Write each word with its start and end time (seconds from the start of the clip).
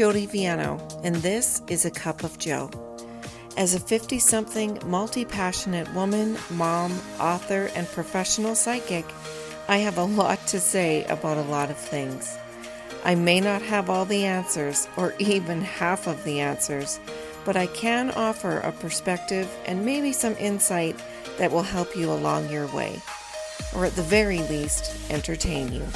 Jody 0.00 0.26
Viano, 0.26 0.80
and 1.04 1.16
this 1.16 1.60
is 1.68 1.84
A 1.84 1.90
Cup 1.90 2.24
of 2.24 2.38
Joe. 2.38 2.70
As 3.58 3.74
a 3.74 3.78
50 3.78 4.18
something, 4.18 4.78
multi 4.86 5.26
passionate 5.26 5.92
woman, 5.92 6.38
mom, 6.48 6.98
author, 7.20 7.68
and 7.74 7.86
professional 7.86 8.54
psychic, 8.54 9.04
I 9.68 9.76
have 9.76 9.98
a 9.98 10.04
lot 10.04 10.38
to 10.46 10.58
say 10.58 11.04
about 11.04 11.36
a 11.36 11.50
lot 11.50 11.70
of 11.70 11.76
things. 11.76 12.38
I 13.04 13.14
may 13.14 13.42
not 13.42 13.60
have 13.60 13.90
all 13.90 14.06
the 14.06 14.24
answers, 14.24 14.88
or 14.96 15.12
even 15.18 15.60
half 15.60 16.06
of 16.06 16.24
the 16.24 16.40
answers, 16.40 16.98
but 17.44 17.58
I 17.58 17.66
can 17.66 18.10
offer 18.12 18.60
a 18.60 18.72
perspective 18.72 19.54
and 19.66 19.84
maybe 19.84 20.14
some 20.14 20.34
insight 20.38 20.96
that 21.36 21.52
will 21.52 21.60
help 21.60 21.94
you 21.94 22.10
along 22.10 22.48
your 22.48 22.68
way, 22.68 23.02
or 23.76 23.84
at 23.84 23.96
the 23.96 24.02
very 24.02 24.38
least, 24.38 24.96
entertain 25.10 25.70
you. 25.70 25.86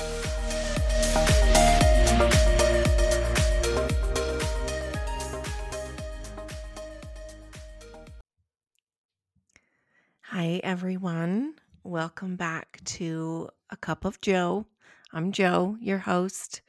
Hi, 10.54 10.60
everyone. 10.62 11.54
Welcome 11.82 12.36
back 12.36 12.78
to 12.84 13.48
A 13.70 13.76
Cup 13.76 14.04
of 14.04 14.20
Joe. 14.20 14.66
I'm 15.12 15.32
Joe, 15.32 15.77
your 15.80 15.98
host. 15.98 16.62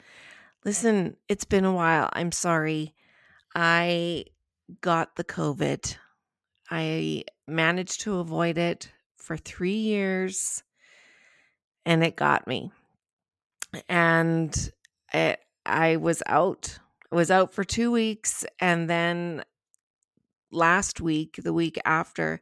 Listen, 0.65 1.17
it's 1.29 1.45
been 1.45 1.65
a 1.65 1.71
while. 1.71 2.09
I'm 2.13 2.31
sorry. 2.31 2.95
I 3.53 4.25
got 4.81 5.17
the 5.17 5.23
COVID. 5.23 5.97
I 6.71 7.25
managed 7.47 8.01
to 8.01 8.17
avoid 8.17 8.57
it 8.57 8.91
for 9.17 9.37
three 9.37 9.77
years 9.77 10.63
and 11.85 12.03
it 12.03 12.15
got 12.15 12.47
me. 12.47 12.71
And 13.87 14.71
it, 15.13 15.39
I 15.63 15.97
was 15.97 16.23
out. 16.25 16.79
I 17.11 17.15
was 17.15 17.29
out 17.29 17.53
for 17.53 17.63
two 17.63 17.91
weeks. 17.91 18.45
And 18.59 18.89
then 18.89 19.43
last 20.51 21.01
week, 21.01 21.39
the 21.43 21.53
week 21.53 21.77
after, 21.85 22.41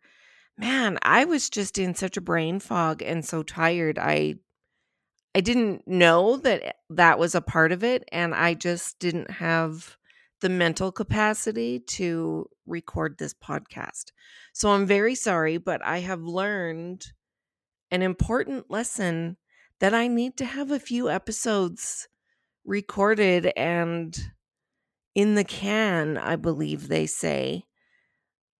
man, 0.57 0.99
I 1.01 1.25
was 1.25 1.49
just 1.49 1.77
in 1.77 1.95
such 1.95 2.17
a 2.17 2.21
brain 2.21 2.59
fog 2.59 3.01
and 3.01 3.25
so 3.25 3.43
tired. 3.43 3.97
I 3.99 4.35
I 5.35 5.41
didn't 5.41 5.87
know 5.87 6.37
that 6.37 6.63
eh, 6.63 6.71
that 6.91 7.17
was 7.17 7.33
a 7.33 7.41
part 7.41 7.71
of 7.71 7.83
it 7.83 8.03
and 8.11 8.35
I 8.35 8.53
just 8.53 8.99
didn't 8.99 9.31
have 9.31 9.97
the 10.41 10.49
mental 10.49 10.91
capacity 10.91 11.79
to 11.79 12.47
record 12.67 13.17
this 13.17 13.33
podcast. 13.33 14.11
So 14.53 14.69
I'm 14.69 14.85
very 14.85 15.15
sorry, 15.15 15.57
but 15.57 15.83
I 15.83 15.99
have 16.01 16.21
learned 16.21 17.13
an 17.89 18.01
important 18.01 18.69
lesson 18.69 19.37
that 19.79 19.93
I 19.93 20.07
need 20.07 20.37
to 20.37 20.45
have 20.45 20.69
a 20.69 20.79
few 20.79 21.09
episodes 21.09 22.07
recorded 22.65 23.51
and 23.57 24.17
in 25.15 25.35
the 25.35 25.43
can, 25.43 26.17
I 26.17 26.35
believe 26.35 26.87
they 26.87 27.05
say, 27.05 27.65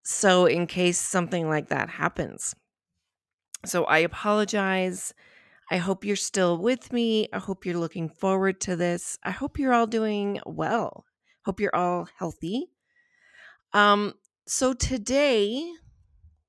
so, 0.03 0.45
in 0.45 0.67
case 0.67 0.99
something 0.99 1.49
like 1.49 1.69
that 1.69 1.89
happens. 1.89 2.55
So, 3.65 3.85
I 3.85 3.99
apologize. 3.99 5.13
I 5.71 5.77
hope 5.77 6.03
you're 6.03 6.15
still 6.15 6.57
with 6.57 6.91
me. 6.91 7.29
I 7.33 7.39
hope 7.39 7.65
you're 7.65 7.77
looking 7.77 8.09
forward 8.09 8.59
to 8.61 8.75
this. 8.75 9.17
I 9.23 9.31
hope 9.31 9.57
you're 9.57 9.73
all 9.73 9.87
doing 9.87 10.39
well. 10.45 11.05
Hope 11.45 11.59
you're 11.59 11.75
all 11.75 12.07
healthy. 12.17 12.67
Um, 13.73 14.13
so 14.45 14.73
today, 14.73 15.71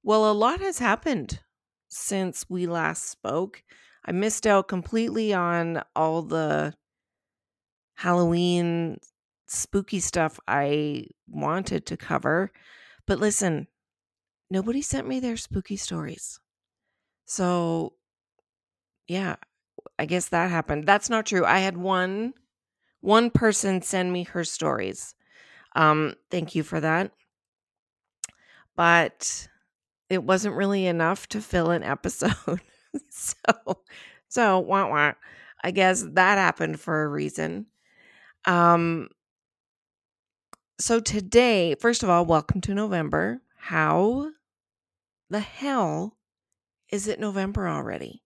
well, 0.03 0.31
a 0.31 0.33
lot 0.33 0.61
has 0.61 0.79
happened 0.79 1.41
since 1.89 2.45
we 2.51 2.67
last 2.67 3.09
spoke. 3.09 3.63
I 4.05 4.13
missed 4.13 4.47
out 4.47 4.69
completely 4.69 5.33
on 5.33 5.83
all 5.97 6.23
the 6.23 6.75
Halloween 7.95 8.99
spooky 9.47 10.01
stuff 10.01 10.39
I 10.47 11.07
wanted 11.29 11.87
to 11.87 11.97
cover. 11.97 12.53
But 13.07 13.19
listen, 13.21 13.69
nobody 14.51 14.83
sent 14.83 15.09
me 15.09 15.21
their 15.21 15.37
spooky 15.37 15.77
stories. 15.77 16.41
So, 17.27 17.95
yeah, 19.09 19.37
I 19.99 20.07
guess 20.07 20.29
that 20.29 20.51
happened. 20.51 20.87
That's 20.87 21.11
not 21.11 21.27
true. 21.27 21.45
I 21.45 21.59
had 21.61 21.77
one 21.77 22.35
one 23.01 23.31
person 23.31 23.83
send 23.83 24.13
me 24.13 24.25
her 24.25 24.45
stories. 24.45 25.15
Um, 25.77 26.15
thank 26.31 26.55
you 26.55 26.63
for 26.63 26.81
that. 26.81 27.13
But 28.77 29.49
it 30.11 30.25
wasn't 30.25 30.57
really 30.57 30.87
enough 30.87 31.29
to 31.29 31.41
fill 31.41 31.71
an 31.71 31.83
episode. 31.83 32.61
so, 33.11 33.35
so 34.29 34.59
wah 34.61 34.89
wah. 34.89 35.13
I 35.63 35.71
guess 35.71 36.05
that 36.13 36.39
happened 36.39 36.81
for 36.81 37.05
a 37.05 37.09
reason. 37.09 37.67
Um, 38.47 39.09
so 40.79 41.01
today, 41.01 41.75
first 41.77 42.03
of 42.03 42.11
all, 42.11 42.25
welcome 42.25 42.61
to 42.63 42.75
November. 42.75 43.41
How 43.57 44.31
the 45.31 45.41
hell 45.41 46.17
is 46.91 47.07
it 47.09 47.21
November 47.21 47.69
already? 47.69 48.23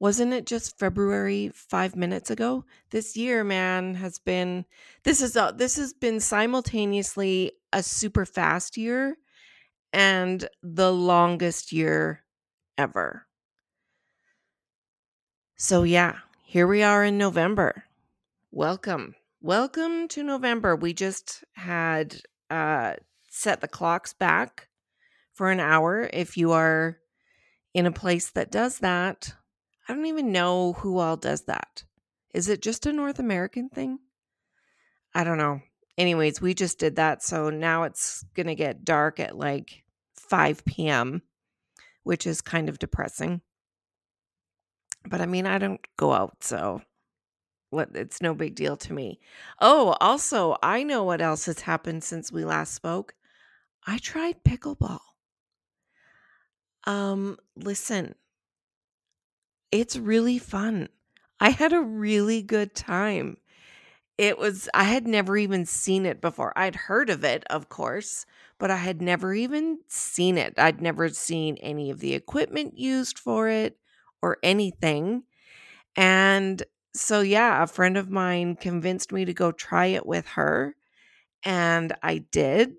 Wasn't 0.00 0.32
it 0.32 0.46
just 0.46 0.78
February 0.78 1.50
5 1.54 1.94
minutes 1.94 2.30
ago? 2.30 2.64
This 2.90 3.16
year, 3.16 3.44
man, 3.44 3.94
has 3.96 4.18
been 4.18 4.64
this 5.04 5.20
is 5.20 5.36
a, 5.36 5.54
this 5.54 5.76
has 5.76 5.92
been 5.92 6.20
simultaneously 6.20 7.52
a 7.72 7.82
super 7.82 8.24
fast 8.24 8.76
year 8.76 9.16
and 9.92 10.48
the 10.62 10.92
longest 10.92 11.70
year 11.70 12.24
ever. 12.78 13.26
So 15.56 15.82
yeah, 15.82 16.16
here 16.44 16.66
we 16.66 16.82
are 16.82 17.04
in 17.04 17.18
November. 17.18 17.84
Welcome. 18.50 19.14
Welcome 19.42 20.06
to 20.08 20.22
November. 20.22 20.76
We 20.76 20.92
just 20.92 21.44
had 21.54 22.16
uh, 22.50 22.96
set 23.30 23.62
the 23.62 23.68
clocks 23.68 24.12
back 24.12 24.68
for 25.32 25.50
an 25.50 25.60
hour. 25.60 26.10
If 26.12 26.36
you 26.36 26.52
are 26.52 26.98
in 27.72 27.86
a 27.86 27.90
place 27.90 28.28
that 28.32 28.50
does 28.50 28.80
that, 28.80 29.32
I 29.88 29.94
don't 29.94 30.04
even 30.04 30.30
know 30.30 30.74
who 30.74 30.98
all 30.98 31.16
does 31.16 31.44
that. 31.46 31.84
Is 32.34 32.50
it 32.50 32.60
just 32.60 32.84
a 32.84 32.92
North 32.92 33.18
American 33.18 33.70
thing? 33.70 34.00
I 35.14 35.24
don't 35.24 35.38
know. 35.38 35.62
Anyways, 35.96 36.42
we 36.42 36.52
just 36.52 36.78
did 36.78 36.96
that. 36.96 37.22
So 37.22 37.48
now 37.48 37.84
it's 37.84 38.22
going 38.34 38.48
to 38.48 38.54
get 38.54 38.84
dark 38.84 39.18
at 39.18 39.38
like 39.38 39.84
5 40.16 40.66
p.m., 40.66 41.22
which 42.02 42.26
is 42.26 42.42
kind 42.42 42.68
of 42.68 42.78
depressing. 42.78 43.40
But 45.08 45.22
I 45.22 45.26
mean, 45.26 45.46
I 45.46 45.56
don't 45.56 45.80
go 45.96 46.12
out, 46.12 46.44
so 46.44 46.82
it's 47.72 48.20
no 48.22 48.34
big 48.34 48.54
deal 48.54 48.76
to 48.78 48.92
me. 48.92 49.20
Oh, 49.60 49.96
also, 50.00 50.56
I 50.62 50.82
know 50.82 51.04
what 51.04 51.20
else 51.20 51.46
has 51.46 51.60
happened 51.60 52.04
since 52.04 52.32
we 52.32 52.44
last 52.44 52.74
spoke. 52.74 53.14
I 53.86 53.98
tried 53.98 54.44
pickleball. 54.44 55.00
Um, 56.84 57.38
listen, 57.56 58.14
it's 59.70 59.96
really 59.96 60.38
fun. 60.38 60.88
I 61.40 61.50
had 61.50 61.72
a 61.72 61.80
really 61.80 62.42
good 62.42 62.74
time. 62.74 63.36
It 64.18 64.38
was, 64.38 64.68
I 64.74 64.84
had 64.84 65.08
never 65.08 65.36
even 65.36 65.66
seen 65.66 66.06
it 66.06 66.20
before. 66.20 66.52
I'd 66.58 66.76
heard 66.76 67.10
of 67.10 67.24
it, 67.24 67.44
of 67.50 67.68
course, 67.68 68.26
but 68.58 68.70
I 68.70 68.76
had 68.76 69.02
never 69.02 69.34
even 69.34 69.80
seen 69.88 70.38
it. 70.38 70.54
I'd 70.58 70.82
never 70.82 71.08
seen 71.10 71.56
any 71.58 71.90
of 71.90 72.00
the 72.00 72.14
equipment 72.14 72.78
used 72.78 73.18
for 73.18 73.48
it 73.48 73.78
or 74.22 74.38
anything. 74.42 75.24
And 75.96 76.62
so 76.94 77.20
yeah, 77.20 77.62
a 77.62 77.66
friend 77.66 77.96
of 77.96 78.10
mine 78.10 78.56
convinced 78.56 79.12
me 79.12 79.24
to 79.24 79.34
go 79.34 79.52
try 79.52 79.86
it 79.86 80.06
with 80.06 80.26
her. 80.28 80.74
And 81.44 81.94
I 82.02 82.18
did, 82.18 82.72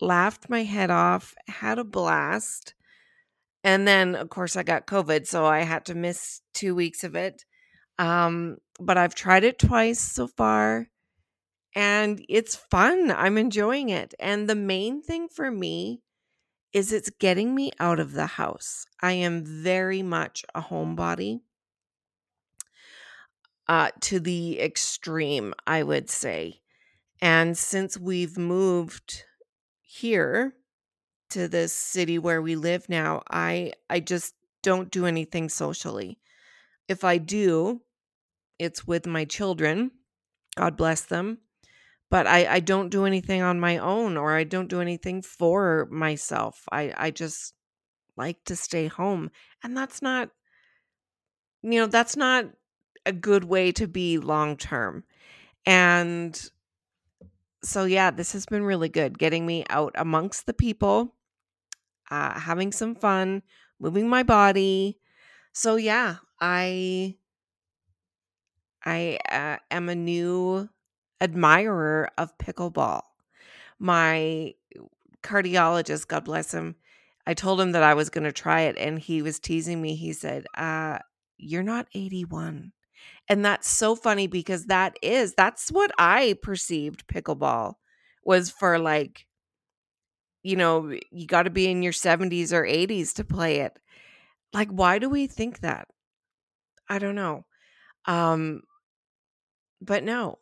laughed 0.00 0.48
my 0.48 0.62
head 0.62 0.90
off, 0.90 1.34
had 1.48 1.78
a 1.78 1.84
blast. 1.84 2.74
And 3.64 3.88
then, 3.88 4.14
of 4.14 4.28
course, 4.28 4.56
I 4.56 4.62
got 4.62 4.86
COVID, 4.86 5.26
so 5.26 5.44
I 5.44 5.60
had 5.60 5.86
to 5.86 5.94
miss 5.94 6.42
two 6.54 6.74
weeks 6.74 7.02
of 7.02 7.16
it. 7.16 7.44
Um, 7.98 8.58
but 8.78 8.96
I've 8.96 9.14
tried 9.14 9.42
it 9.42 9.58
twice 9.58 10.00
so 10.00 10.28
far, 10.28 10.86
and 11.74 12.24
it's 12.28 12.54
fun. 12.54 13.10
I'm 13.10 13.36
enjoying 13.36 13.88
it. 13.88 14.14
And 14.20 14.48
the 14.48 14.54
main 14.54 15.02
thing 15.02 15.28
for 15.28 15.50
me 15.50 16.02
is 16.72 16.92
it's 16.92 17.10
getting 17.10 17.54
me 17.54 17.72
out 17.80 17.98
of 17.98 18.12
the 18.12 18.26
house. 18.26 18.86
I 19.02 19.12
am 19.12 19.44
very 19.44 20.02
much 20.02 20.44
a 20.54 20.62
homebody 20.62 21.40
uh, 23.68 23.90
to 24.00 24.20
the 24.20 24.60
extreme, 24.60 25.54
I 25.66 25.82
would 25.82 26.08
say. 26.08 26.60
And 27.20 27.56
since 27.56 27.98
we've 27.98 28.38
moved 28.38 29.24
here 29.82 30.54
to 31.30 31.48
this 31.48 31.72
city 31.72 32.18
where 32.18 32.40
we 32.40 32.56
live 32.56 32.88
now, 32.88 33.22
I 33.30 33.72
I 33.90 34.00
just 34.00 34.34
don't 34.62 34.90
do 34.90 35.06
anything 35.06 35.48
socially. 35.48 36.18
If 36.88 37.04
I 37.04 37.18
do, 37.18 37.82
it's 38.58 38.86
with 38.86 39.06
my 39.06 39.24
children. 39.24 39.90
God 40.56 40.76
bless 40.76 41.02
them. 41.02 41.38
But 42.10 42.26
I, 42.26 42.54
I 42.54 42.60
don't 42.60 42.88
do 42.88 43.04
anything 43.04 43.42
on 43.42 43.60
my 43.60 43.76
own 43.78 44.16
or 44.16 44.34
I 44.34 44.44
don't 44.44 44.68
do 44.68 44.80
anything 44.80 45.20
for 45.20 45.86
myself. 45.90 46.64
I, 46.72 46.94
I 46.96 47.10
just 47.10 47.52
like 48.16 48.42
to 48.46 48.56
stay 48.56 48.86
home. 48.86 49.30
And 49.62 49.76
that's 49.76 50.00
not, 50.00 50.30
you 51.62 51.78
know, 51.80 51.86
that's 51.86 52.16
not 52.16 52.46
a 53.08 53.12
good 53.12 53.44
way 53.44 53.72
to 53.72 53.88
be 53.88 54.18
long 54.18 54.56
term. 54.56 55.04
And 55.66 56.50
so 57.62 57.84
yeah, 57.84 58.10
this 58.10 58.32
has 58.32 58.46
been 58.46 58.62
really 58.62 58.88
good 58.88 59.18
getting 59.18 59.46
me 59.46 59.64
out 59.70 59.94
amongst 59.96 60.46
the 60.46 60.54
people, 60.54 61.14
uh, 62.10 62.38
having 62.38 62.70
some 62.70 62.94
fun, 62.94 63.42
moving 63.80 64.08
my 64.08 64.22
body. 64.22 64.98
So 65.52 65.76
yeah, 65.76 66.16
I 66.40 67.16
I 68.84 69.18
uh, 69.30 69.56
am 69.70 69.88
a 69.88 69.94
new 69.94 70.68
admirer 71.20 72.10
of 72.16 72.36
pickleball. 72.38 73.02
My 73.78 74.54
cardiologist, 75.22 76.06
God 76.06 76.24
bless 76.24 76.52
him, 76.52 76.76
I 77.28 77.34
told 77.34 77.60
him 77.60 77.72
that 77.72 77.82
I 77.82 77.92
was 77.92 78.08
going 78.08 78.24
to 78.24 78.32
try 78.32 78.62
it 78.62 78.78
and 78.78 78.98
he 78.98 79.20
was 79.20 79.38
teasing 79.38 79.82
me. 79.82 79.94
He 79.96 80.14
said, 80.14 80.46
uh, 80.54 80.98
You're 81.36 81.62
not 81.62 81.86
81. 81.94 82.72
And 83.28 83.44
that's 83.44 83.68
so 83.68 83.94
funny 83.94 84.26
because 84.26 84.66
that 84.66 84.96
is, 85.02 85.34
that's 85.34 85.70
what 85.70 85.90
I 85.98 86.36
perceived 86.42 87.06
pickleball 87.06 87.74
was 88.24 88.50
for 88.50 88.78
like, 88.78 89.26
you 90.42 90.56
know, 90.56 90.94
you 91.10 91.26
got 91.26 91.42
to 91.42 91.50
be 91.50 91.70
in 91.70 91.82
your 91.82 91.92
70s 91.92 92.52
or 92.52 92.62
80s 92.62 93.12
to 93.14 93.24
play 93.24 93.60
it. 93.60 93.78
Like, 94.52 94.70
why 94.70 94.98
do 94.98 95.08
we 95.10 95.26
think 95.26 95.60
that? 95.60 95.88
I 96.88 96.98
don't 96.98 97.14
know. 97.14 97.44
Um, 98.06 98.62
but 99.80 100.04
no, 100.04 100.38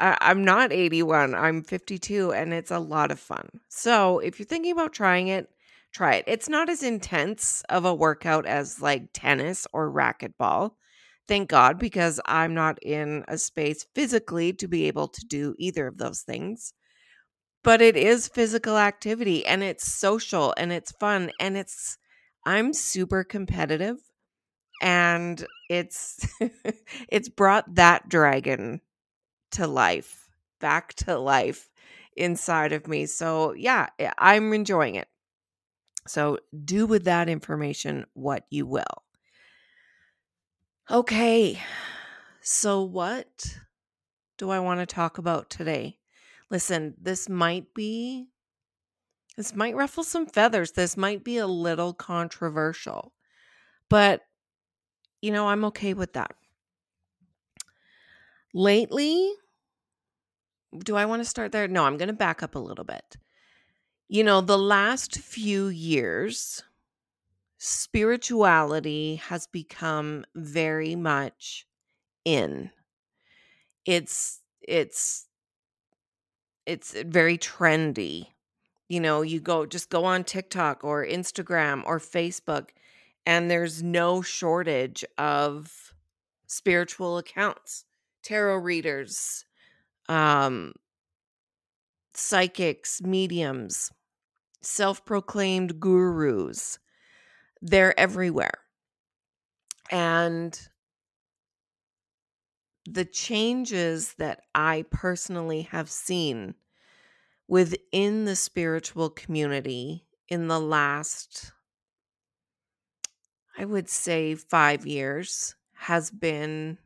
I, 0.00 0.16
I'm 0.20 0.44
not 0.44 0.72
81. 0.72 1.34
I'm 1.34 1.62
52 1.62 2.32
and 2.32 2.52
it's 2.52 2.70
a 2.70 2.78
lot 2.78 3.10
of 3.10 3.20
fun. 3.20 3.48
So 3.68 4.18
if 4.20 4.38
you're 4.38 4.46
thinking 4.46 4.72
about 4.72 4.92
trying 4.92 5.28
it, 5.28 5.48
try 5.92 6.16
it. 6.16 6.24
It's 6.26 6.48
not 6.48 6.68
as 6.68 6.82
intense 6.82 7.62
of 7.68 7.84
a 7.84 7.94
workout 7.94 8.46
as 8.46 8.80
like 8.80 9.08
tennis 9.12 9.66
or 9.72 9.90
racquetball. 9.90 10.72
Thank 11.28 11.48
God, 11.50 11.78
because 11.78 12.20
I'm 12.24 12.54
not 12.54 12.78
in 12.82 13.24
a 13.26 13.36
space 13.38 13.84
physically 13.94 14.52
to 14.54 14.68
be 14.68 14.84
able 14.86 15.08
to 15.08 15.24
do 15.26 15.54
either 15.58 15.86
of 15.88 15.98
those 15.98 16.22
things. 16.22 16.72
But 17.64 17.82
it 17.82 17.96
is 17.96 18.28
physical 18.28 18.78
activity 18.78 19.44
and 19.46 19.62
it's 19.62 19.92
social 19.92 20.54
and 20.56 20.72
it's 20.72 20.92
fun 20.92 21.32
and 21.40 21.56
it's, 21.56 21.98
I'm 22.46 22.72
super 22.72 23.24
competitive 23.24 23.98
and 24.82 25.44
it's, 25.70 26.26
it's 27.08 27.28
brought 27.28 27.74
that 27.76 28.08
dragon 28.08 28.80
to 29.52 29.66
life, 29.66 30.30
back 30.60 30.94
to 30.96 31.18
life 31.18 31.70
inside 32.16 32.72
of 32.72 32.88
me. 32.88 33.06
So, 33.06 33.54
yeah, 33.54 33.88
eh, 33.98 34.12
I'm 34.18 34.52
enjoying 34.54 34.96
it. 34.96 35.08
So, 36.08 36.38
do 36.64 36.86
with 36.86 37.04
that 37.04 37.28
information 37.28 38.06
what 38.14 38.44
you 38.50 38.66
will. 38.66 39.04
Okay, 40.88 41.60
so 42.40 42.80
what 42.80 43.58
do 44.38 44.50
I 44.50 44.60
want 44.60 44.78
to 44.78 44.86
talk 44.86 45.18
about 45.18 45.50
today? 45.50 45.98
Listen, 46.48 46.94
this 47.02 47.28
might 47.28 47.74
be, 47.74 48.28
this 49.36 49.52
might 49.52 49.74
ruffle 49.74 50.04
some 50.04 50.26
feathers. 50.26 50.72
This 50.72 50.96
might 50.96 51.24
be 51.24 51.38
a 51.38 51.46
little 51.48 51.92
controversial, 51.92 53.12
but 53.90 54.22
you 55.20 55.32
know, 55.32 55.48
I'm 55.48 55.64
okay 55.64 55.92
with 55.92 56.12
that. 56.12 56.36
Lately, 58.54 59.32
do 60.78 60.94
I 60.94 61.06
want 61.06 61.20
to 61.20 61.28
start 61.28 61.50
there? 61.50 61.66
No, 61.66 61.84
I'm 61.84 61.96
going 61.96 62.10
to 62.10 62.14
back 62.14 62.44
up 62.44 62.54
a 62.54 62.60
little 62.60 62.84
bit. 62.84 63.16
You 64.06 64.22
know, 64.22 64.40
the 64.40 64.56
last 64.56 65.18
few 65.18 65.66
years, 65.66 66.62
spirituality 67.58 69.16
has 69.16 69.46
become 69.46 70.24
very 70.34 70.94
much 70.94 71.66
in. 72.24 72.70
It's 73.86 74.42
it's 74.60 75.28
it's 76.66 76.94
very 77.02 77.38
trendy. 77.38 78.28
You 78.88 79.00
know, 79.00 79.22
you 79.22 79.40
go 79.40 79.66
just 79.66 79.90
go 79.90 80.04
on 80.04 80.24
TikTok 80.24 80.84
or 80.84 81.04
Instagram 81.06 81.82
or 81.86 81.98
Facebook 81.98 82.70
and 83.24 83.50
there's 83.50 83.82
no 83.82 84.22
shortage 84.22 85.04
of 85.18 85.94
spiritual 86.46 87.18
accounts, 87.18 87.84
tarot 88.22 88.58
readers, 88.58 89.44
um 90.08 90.72
psychics, 92.14 93.00
mediums, 93.02 93.90
self-proclaimed 94.62 95.80
gurus 95.80 96.78
they're 97.66 97.98
everywhere. 97.98 98.58
And 99.90 100.58
the 102.88 103.04
changes 103.04 104.14
that 104.14 104.42
I 104.54 104.84
personally 104.90 105.62
have 105.62 105.90
seen 105.90 106.54
within 107.48 108.24
the 108.24 108.36
spiritual 108.36 109.10
community 109.10 110.06
in 110.28 110.46
the 110.46 110.60
last, 110.60 111.52
I 113.58 113.64
would 113.64 113.88
say, 113.88 114.36
five 114.36 114.86
years 114.86 115.56
has 115.74 116.10
been 116.10 116.78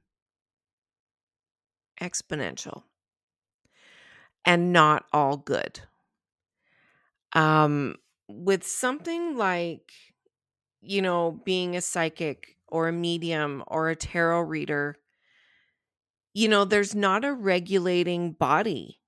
exponential 2.01 2.85
and 4.47 4.73
not 4.73 5.05
all 5.13 5.37
good. 5.37 5.81
Um, 7.35 7.97
with 8.29 8.67
something 8.67 9.37
like 9.37 9.93
you 10.81 11.03
know, 11.03 11.41
being 11.45 11.77
a 11.77 11.81
psychic 11.81 12.57
or 12.69 12.89
a 12.89 12.93
medium 12.93 13.63
or 13.67 13.89
a 13.89 13.97
tarot 13.97 14.43
reader, 14.43 14.97
you 16.33 16.49
know, 16.49 16.65
there's 16.65 16.95
not 16.95 17.25
a 17.25 17.33
regulating 17.33 18.33
body 18.33 19.01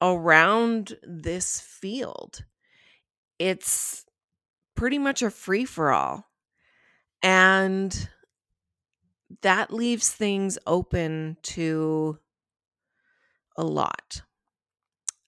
around 0.00 0.96
this 1.02 1.60
field. 1.60 2.44
It's 3.38 4.04
pretty 4.74 4.98
much 4.98 5.22
a 5.22 5.30
free 5.30 5.64
for 5.64 5.92
all. 5.92 6.26
And 7.22 8.08
that 9.42 9.72
leaves 9.72 10.10
things 10.12 10.58
open 10.66 11.36
to 11.42 12.18
a 13.56 13.64
lot. 13.64 14.22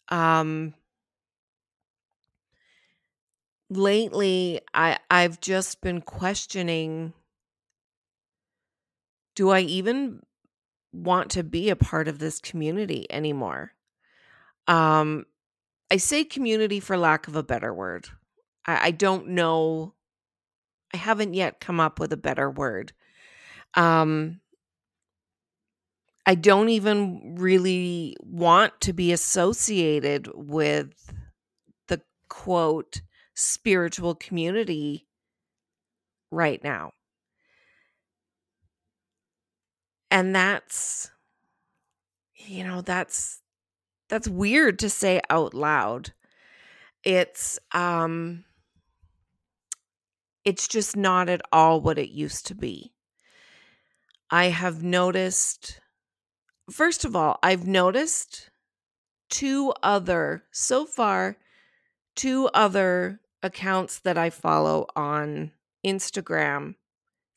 Um, 0.09 0.75
lately 3.71 4.61
I 4.73 4.99
I've 5.11 5.41
just 5.41 5.81
been 5.81 6.01
questioning 6.01 7.13
do 9.35 9.51
I 9.51 9.61
even 9.61 10.21
want 10.93 11.31
to 11.33 11.43
be 11.43 11.71
a 11.71 11.77
part 11.77 12.07
of 12.07 12.19
this 12.19 12.39
community 12.39 13.07
anymore? 13.11 13.73
Um 14.67 15.27
I 15.91 15.97
say 15.97 16.25
community 16.25 16.81
for 16.81 16.97
lack 16.97 17.29
of 17.29 17.37
a 17.37 17.43
better 17.43 17.73
word. 17.73 18.09
I, 18.67 18.89
I 18.89 18.91
don't 18.91 19.29
know 19.29 19.95
I 20.93 20.99
haven't 20.99 21.35
yet 21.35 21.61
come 21.61 21.81
up 21.81 21.99
with 21.99 22.13
a 22.13 22.19
better 22.19 22.51
word. 22.51 22.93
Um 23.75 24.41
I 26.27 26.35
don't 26.35 26.71
even 26.71 27.37
really 27.39 28.17
want 28.21 28.81
to 28.83 28.93
be 28.95 29.13
associated 29.13 30.31
with 30.35 31.13
the 31.89 32.01
quote 32.29 33.03
spiritual 33.35 34.15
community 34.15 35.07
right 36.31 36.63
now. 36.63 36.93
And 40.11 40.35
that's 40.35 41.11
you 42.37 42.65
know, 42.65 42.83
that's 42.83 43.41
that's 44.09 44.29
weird 44.29 44.79
to 44.81 44.91
say 44.91 45.21
out 45.31 45.55
loud. 45.55 46.13
It's 47.03 47.59
um 47.73 48.45
it's 50.45 50.69
just 50.69 50.97
not 50.97 51.29
at 51.29 51.41
all 51.51 51.81
what 51.81 51.99
it 51.99 52.11
used 52.11 52.47
to 52.47 52.55
be. 52.55 52.93
I 54.31 54.47
have 54.47 54.83
noticed 54.83 55.81
first 56.71 57.05
of 57.05 57.17
all, 57.17 57.39
I've 57.43 57.67
noticed 57.67 58.51
two 59.31 59.73
other 59.83 60.45
so 60.53 60.87
far 60.87 61.37
two 62.15 62.49
other 62.55 63.21
accounts 63.45 64.01
that 64.01 64.19
I 64.19 64.31
follow 64.31 64.87
on 64.97 65.53
Instagram 65.87 66.75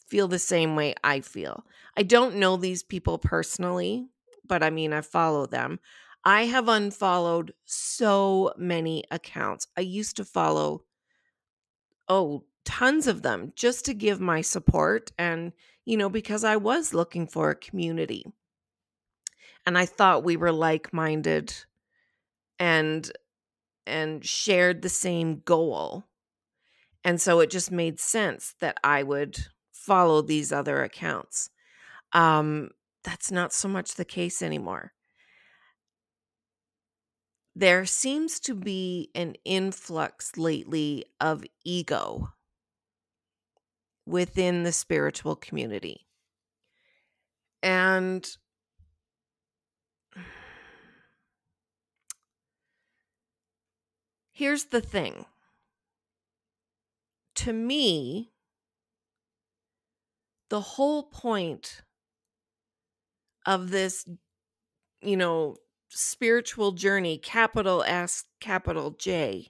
feel 0.08 0.28
the 0.30 0.40
same 0.40 0.76
way 0.76 0.96
I 1.04 1.20
feel. 1.20 1.66
I 1.98 2.04
don't 2.04 2.38
know 2.38 2.56
these 2.56 2.82
people 2.82 3.18
personally, 3.18 4.08
but 4.48 4.64
I 4.64 4.70
mean, 4.70 4.94
I 4.94 5.02
follow 5.02 5.46
them. 5.46 5.80
I 6.24 6.46
have 6.46 6.70
unfollowed 6.70 7.54
so 7.66 8.54
many 8.58 9.04
accounts. 9.12 9.68
I 9.78 9.82
used 9.82 10.16
to 10.18 10.24
follow, 10.24 10.84
oh, 12.08 12.46
tons 12.64 13.08
of 13.08 13.22
them 13.22 13.52
just 13.56 13.86
to 13.86 13.94
give 13.94 14.22
my 14.22 14.42
support 14.42 15.12
and, 15.18 15.52
you 15.86 15.98
know, 15.98 16.10
because 16.10 16.44
I 16.46 16.56
was 16.56 16.94
looking 16.94 17.28
for 17.28 17.50
a 17.50 17.56
community. 17.56 18.26
And 19.66 19.78
I 19.78 19.86
thought 19.86 20.24
we 20.24 20.38
were 20.38 20.54
like 20.54 20.94
minded 20.94 21.54
and 22.60 23.12
and 23.88 24.26
shared 24.26 24.82
the 24.82 24.90
same 24.90 25.42
goal. 25.46 26.06
And 27.04 27.20
so 27.22 27.40
it 27.40 27.50
just 27.50 27.72
made 27.72 28.00
sense 28.00 28.56
that 28.60 28.78
I 28.84 29.04
would 29.04 29.48
follow 29.72 30.22
these 30.22 30.52
other 30.52 30.84
accounts. 30.84 31.50
Um, 32.14 32.72
that's 33.04 33.32
not 33.32 33.54
so 33.54 33.68
much 33.68 33.96
the 33.96 34.06
case 34.06 34.42
anymore. 34.42 34.94
there 37.58 37.88
seems 37.88 38.40
to 38.40 38.54
be 38.54 39.10
an 39.16 39.34
influx 39.44 40.38
lately 40.38 41.04
of 41.20 41.44
ego 41.66 42.30
within 44.06 44.62
the 44.62 44.72
spiritual 44.72 45.36
community. 45.36 46.06
And 47.64 48.30
here's 54.38 54.66
the 54.66 54.82
thing 54.82 55.26
to 57.34 57.52
me, 57.52 58.32
the 60.50 60.62
whole 60.62 61.04
point 61.04 61.82
of 63.48 63.72
this, 63.72 64.08
you 65.02 65.18
know, 65.18 65.56
spiritual 65.90 66.72
journey, 66.72 67.18
capital 67.18 67.84
S, 67.84 68.26
capital 68.40 68.92
J, 68.92 69.48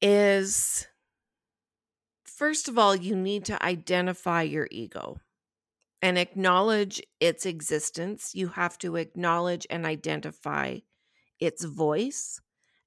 is 0.00 0.86
first 2.24 2.66
of 2.66 2.78
all, 2.78 2.96
you 2.96 3.14
need 3.14 3.44
to 3.46 3.62
identify 3.62 4.42
your 4.42 4.68
ego 4.70 5.20
and 6.00 6.16
acknowledge 6.16 7.02
its 7.20 7.44
existence. 7.44 8.34
You 8.34 8.48
have 8.48 8.78
to 8.78 8.96
acknowledge 8.96 9.66
and 9.68 9.84
identify 9.84 10.78
its 11.40 11.64
voice 11.64 12.40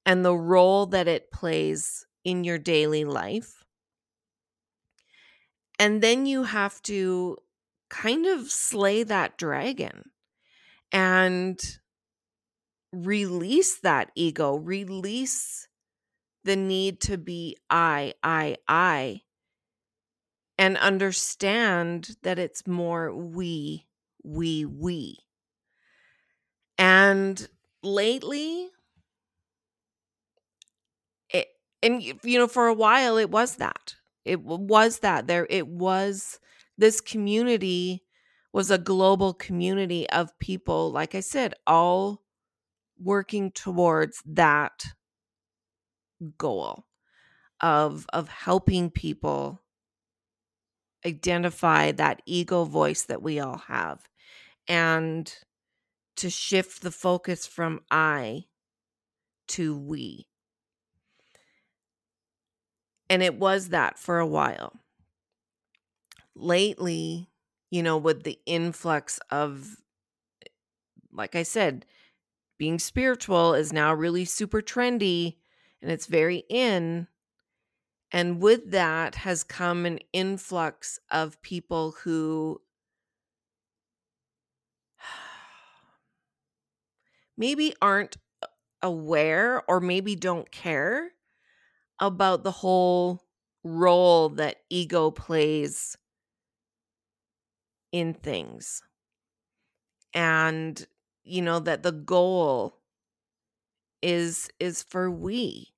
and 0.05 0.25
the 0.25 0.35
role 0.35 0.85
that 0.87 1.07
it 1.07 1.31
plays 1.31 2.05
in 2.23 2.43
your 2.43 2.57
daily 2.57 3.05
life. 3.05 3.63
And 5.79 6.01
then 6.01 6.25
you 6.25 6.43
have 6.43 6.81
to 6.83 7.37
kind 7.89 8.25
of 8.25 8.51
slay 8.51 9.03
that 9.03 9.37
dragon 9.37 10.11
and 10.91 11.59
release 12.91 13.79
that 13.79 14.11
ego, 14.15 14.55
release 14.55 15.67
the 16.43 16.55
need 16.55 16.99
to 17.01 17.17
be 17.17 17.57
I, 17.69 18.13
I, 18.23 18.57
I, 18.67 19.21
and 20.57 20.77
understand 20.77 22.17
that 22.23 22.37
it's 22.39 22.67
more 22.67 23.13
we, 23.15 23.87
we, 24.23 24.65
we. 24.65 25.19
And 26.77 27.47
lately, 27.83 28.69
it, 31.29 31.47
and 31.83 32.01
you 32.01 32.37
know, 32.39 32.47
for 32.47 32.67
a 32.67 32.73
while, 32.73 33.17
it 33.17 33.29
was 33.29 33.55
that. 33.57 33.95
It 34.25 34.41
was 34.41 34.99
that. 34.99 35.27
There, 35.27 35.47
it 35.49 35.67
was 35.67 36.39
this 36.77 37.01
community 37.01 38.03
was 38.53 38.69
a 38.69 38.77
global 38.77 39.33
community 39.33 40.09
of 40.09 40.37
people, 40.39 40.91
like 40.91 41.15
I 41.15 41.21
said, 41.21 41.53
all 41.65 42.21
working 42.99 43.51
towards 43.51 44.21
that 44.25 44.85
goal 46.37 46.85
of 47.61 48.05
of 48.13 48.29
helping 48.29 48.89
people 48.91 49.61
identify 51.05 51.91
that 51.91 52.21
ego 52.25 52.63
voice 52.63 53.03
that 53.03 53.21
we 53.21 53.39
all 53.39 53.57
have 53.67 54.07
and 54.67 55.33
to 56.17 56.29
shift 56.29 56.81
the 56.81 56.91
focus 56.91 57.47
from 57.47 57.81
I 57.91 58.45
to 59.49 59.77
we. 59.77 60.27
And 63.11 63.21
it 63.21 63.35
was 63.35 63.69
that 63.69 63.99
for 63.99 64.19
a 64.19 64.25
while. 64.25 64.71
Lately, 66.33 67.29
you 67.69 67.83
know, 67.83 67.97
with 67.97 68.23
the 68.23 68.39
influx 68.45 69.19
of, 69.29 69.75
like 71.11 71.35
I 71.35 71.43
said, 71.43 71.85
being 72.57 72.79
spiritual 72.79 73.53
is 73.53 73.73
now 73.73 73.93
really 73.93 74.23
super 74.23 74.61
trendy 74.61 75.35
and 75.81 75.91
it's 75.91 76.05
very 76.05 76.43
in. 76.47 77.09
And 78.13 78.39
with 78.39 78.71
that 78.71 79.15
has 79.15 79.43
come 79.43 79.85
an 79.85 79.99
influx 80.13 80.97
of 81.09 81.41
people 81.41 81.95
who 82.05 82.61
maybe 87.37 87.73
aren't 87.81 88.15
aware 88.81 89.63
or 89.67 89.81
maybe 89.81 90.15
don't 90.15 90.49
care 90.49 91.11
about 92.01 92.43
the 92.43 92.51
whole 92.51 93.21
role 93.63 94.29
that 94.29 94.57
ego 94.69 95.11
plays 95.11 95.97
in 97.93 98.13
things. 98.13 98.81
And 100.13 100.85
you 101.23 101.41
know 101.41 101.59
that 101.59 101.83
the 101.83 101.91
goal 101.91 102.79
is 104.01 104.49
is 104.59 104.81
for 104.83 105.09
we 105.09 105.73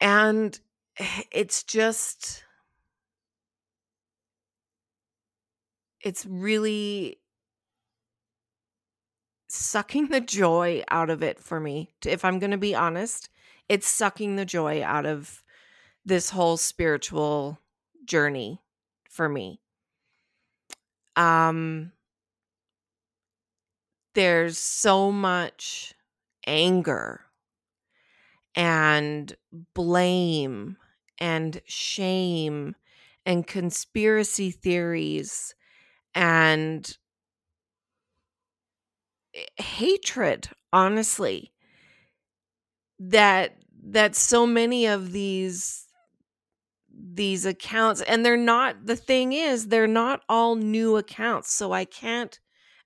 and 0.00 0.60
it's 1.30 1.62
just 1.62 2.44
it's 6.00 6.24
really 6.26 7.20
sucking 9.48 10.08
the 10.08 10.20
joy 10.20 10.82
out 10.88 11.10
of 11.10 11.22
it 11.22 11.38
for 11.40 11.58
me 11.60 11.92
if 12.06 12.24
i'm 12.24 12.38
going 12.38 12.50
to 12.52 12.58
be 12.58 12.74
honest 12.74 13.28
it's 13.70 13.88
sucking 13.88 14.36
the 14.36 14.44
joy 14.44 14.82
out 14.84 15.06
of 15.06 15.44
this 16.04 16.30
whole 16.30 16.56
spiritual 16.58 17.58
journey 18.04 18.62
for 19.10 19.28
me. 19.28 19.60
Um 21.16 21.92
there's 24.14 24.58
so 24.58 25.12
much 25.12 25.94
anger 26.46 27.26
and 28.54 29.36
blame 29.74 30.76
and 31.18 31.60
shame 31.66 32.74
and 33.26 33.46
conspiracy 33.46 34.50
theories 34.50 35.54
and 36.14 36.98
hatred 39.58 40.48
honestly 40.72 41.52
that 42.98 43.56
that 43.82 44.14
so 44.14 44.46
many 44.46 44.86
of 44.86 45.12
these 45.12 45.86
these 47.12 47.46
accounts 47.46 48.02
and 48.02 48.24
they're 48.26 48.36
not 48.36 48.86
the 48.86 48.96
thing 48.96 49.32
is 49.32 49.68
they're 49.68 49.86
not 49.86 50.22
all 50.28 50.54
new 50.54 50.96
accounts 50.96 51.52
so 51.52 51.72
i 51.72 51.84
can't 51.84 52.40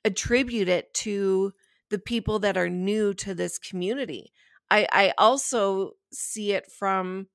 attribute 0.04 0.68
it 0.68 0.92
to 0.94 1.52
the 1.90 1.98
people 1.98 2.38
that 2.40 2.56
are 2.56 2.68
new 2.68 3.14
to 3.14 3.34
this 3.34 3.58
community. 3.58 4.32
I, 4.70 4.86
I 4.92 5.14
also 5.18 5.92
see 6.12 6.52
it 6.52 6.70
from 6.70 7.28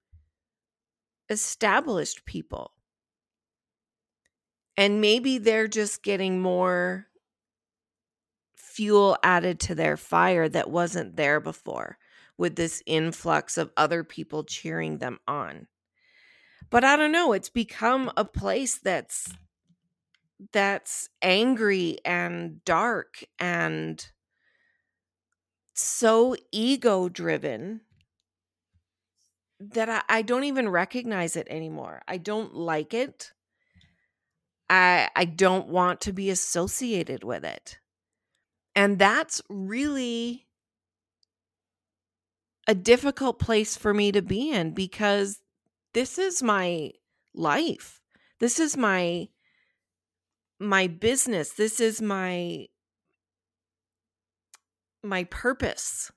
established 1.29 2.25
people. 2.25 2.71
And 4.77 5.01
maybe 5.01 5.37
they're 5.37 5.67
just 5.67 6.03
getting 6.03 6.41
more 6.41 7.07
fuel 8.55 9.17
added 9.23 9.59
to 9.59 9.75
their 9.75 9.97
fire 9.97 10.47
that 10.47 10.69
wasn't 10.69 11.15
there 11.15 11.39
before 11.39 11.97
with 12.39 12.55
this 12.55 12.81
influx 12.85 13.57
of 13.57 13.69
other 13.75 14.01
people 14.01 14.45
cheering 14.45 14.97
them 14.97 15.19
on. 15.27 15.67
But 16.69 16.85
I 16.85 16.95
don't 16.95 17.11
know, 17.11 17.33
it's 17.33 17.49
become 17.49 18.09
a 18.15 18.23
place 18.23 18.79
that's 18.79 19.33
that's 20.53 21.09
angry 21.21 21.97
and 22.05 22.63
dark 22.63 23.25
and 23.39 24.09
so 25.73 26.33
ego 26.53 27.09
driven 27.09 27.81
that 29.59 29.89
I, 29.89 30.01
I, 30.07 30.21
don't 30.21 30.45
even 30.45 30.69
recognize 30.69 31.35
it 31.35 31.47
anymore. 31.49 32.01
I 32.07 32.15
don't 32.15 32.55
like 32.55 32.93
it. 32.93 33.33
I 34.69 35.09
I 35.13 35.25
don't 35.25 35.67
want 35.67 35.99
to 36.01 36.13
be 36.13 36.29
associated 36.29 37.25
with 37.25 37.43
it. 37.43 37.79
And 38.75 38.97
that's 38.97 39.41
really 39.49 40.47
a 42.69 42.75
difficult 42.75 43.39
place 43.39 43.75
for 43.75 43.95
me 43.95 44.11
to 44.11 44.21
be 44.21 44.51
in 44.51 44.69
because 44.71 45.41
this 45.95 46.19
is 46.19 46.43
my 46.43 46.91
life. 47.33 47.99
This 48.39 48.59
is 48.59 48.77
my 48.77 49.27
my 50.59 50.85
business. 50.85 51.53
This 51.53 51.79
is 51.79 51.99
my 51.99 52.67
my 55.03 55.23
purpose. 55.23 56.11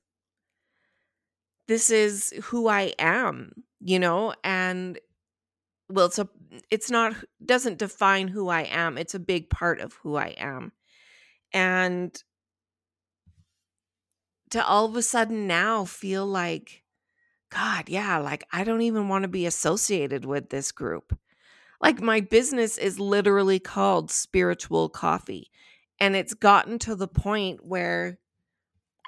This 1.68 1.88
is 1.88 2.34
who 2.42 2.68
i 2.68 2.92
am 2.98 3.52
you 3.80 3.98
know? 3.98 4.34
And 4.44 4.98
well 5.88 6.06
it's 6.06 6.18
a 6.18 6.28
it's 6.70 6.90
not 6.90 7.14
doesn't 7.42 7.78
define 7.78 8.28
who 8.28 8.48
i 8.48 8.62
am. 8.62 8.98
It's 8.98 9.14
a 9.14 9.18
big 9.18 9.48
part 9.48 9.80
of 9.80 9.94
who 9.94 10.16
i 10.16 10.34
am. 10.36 10.72
And 11.54 12.22
to 14.52 14.64
all 14.64 14.86
of 14.86 14.96
a 14.96 15.02
sudden 15.02 15.46
now 15.46 15.84
feel 15.84 16.26
like 16.26 16.82
god 17.50 17.88
yeah 17.88 18.18
like 18.18 18.44
i 18.52 18.64
don't 18.64 18.82
even 18.82 19.08
want 19.08 19.22
to 19.22 19.28
be 19.28 19.44
associated 19.44 20.24
with 20.24 20.48
this 20.50 20.72
group 20.72 21.18
like 21.82 22.00
my 22.00 22.20
business 22.20 22.78
is 22.78 23.00
literally 23.00 23.58
called 23.58 24.10
Spiritual 24.10 24.88
Coffee. 24.88 25.50
And 25.98 26.14
it's 26.14 26.32
gotten 26.32 26.78
to 26.80 26.94
the 26.94 27.08
point 27.08 27.66
where 27.66 28.18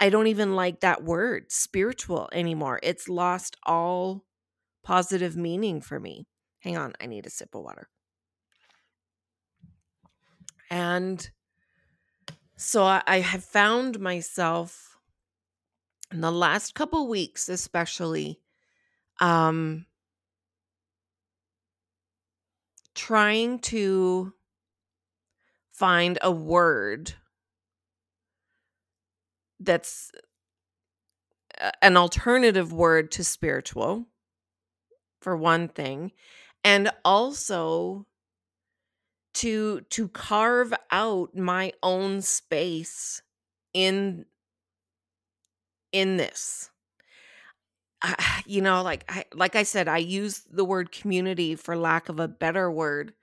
I 0.00 0.10
don't 0.10 0.26
even 0.26 0.56
like 0.56 0.80
that 0.80 1.04
word 1.04 1.52
spiritual 1.52 2.28
anymore. 2.32 2.80
It's 2.82 3.08
lost 3.08 3.56
all 3.64 4.24
positive 4.82 5.36
meaning 5.36 5.80
for 5.80 6.00
me. 6.00 6.26
Hang 6.60 6.76
on, 6.76 6.94
I 7.00 7.06
need 7.06 7.26
a 7.26 7.30
sip 7.30 7.54
of 7.54 7.62
water. 7.62 7.88
And 10.68 11.30
so 12.56 12.84
I, 12.84 13.20
have 13.20 13.44
found 13.44 14.00
myself 14.00 14.93
in 16.14 16.20
the 16.20 16.30
last 16.30 16.76
couple 16.76 17.08
weeks, 17.08 17.48
especially, 17.48 18.40
um, 19.20 19.84
trying 22.94 23.58
to 23.58 24.32
find 25.72 26.16
a 26.22 26.30
word 26.30 27.12
that's 29.58 30.12
an 31.82 31.96
alternative 31.96 32.72
word 32.72 33.10
to 33.10 33.24
spiritual 33.24 34.06
for 35.20 35.36
one 35.36 35.66
thing 35.66 36.12
and 36.62 36.90
also 37.04 38.06
to 39.32 39.80
to 39.90 40.06
carve 40.08 40.72
out 40.92 41.34
my 41.34 41.72
own 41.82 42.22
space 42.22 43.20
in 43.72 44.24
in 45.94 46.16
this. 46.18 46.70
You 48.46 48.60
know 48.60 48.82
like 48.82 49.04
I, 49.08 49.24
like 49.34 49.56
i 49.56 49.62
said 49.62 49.88
i 49.88 49.96
use 49.96 50.42
the 50.50 50.66
word 50.66 50.92
community 50.92 51.54
for 51.54 51.78
lack 51.78 52.10
of 52.10 52.20
a 52.20 52.28
better 52.28 52.70
word 52.70 53.14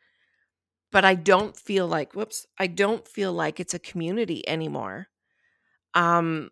but 0.91 1.05
i 1.05 1.13
don't 1.13 1.55
feel 1.55 1.87
like 1.87 2.15
whoops 2.15 2.47
i 2.57 2.65
don't 2.65 3.07
feel 3.07 3.31
like 3.31 3.59
it's 3.59 3.75
a 3.75 3.79
community 3.79 4.47
anymore. 4.49 5.09
Um 5.93 6.49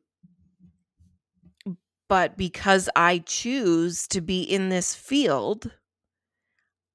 but 2.07 2.38
because 2.38 2.89
i 2.95 3.19
choose 3.19 4.07
to 4.07 4.21
be 4.21 4.41
in 4.41 4.69
this 4.69 4.93
field 4.93 5.71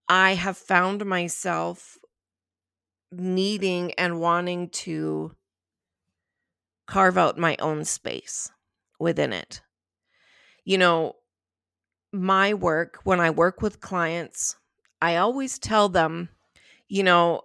i 0.09 0.35
have 0.35 0.57
found 0.57 1.04
myself 1.04 1.99
needing 3.11 3.93
and 3.95 4.21
wanting 4.21 4.69
to 4.69 5.33
carve 6.87 7.19
out 7.19 7.38
my 7.38 7.57
own 7.61 7.85
space 7.85 8.50
within 9.04 9.32
it. 9.32 9.62
You 10.64 10.78
know, 10.78 11.14
my 12.12 12.54
work, 12.54 12.99
when 13.04 13.20
I 13.20 13.30
work 13.30 13.62
with 13.62 13.80
clients, 13.80 14.56
I 15.00 15.16
always 15.16 15.58
tell 15.58 15.88
them, 15.88 16.30
you 16.88 17.04
know, 17.04 17.42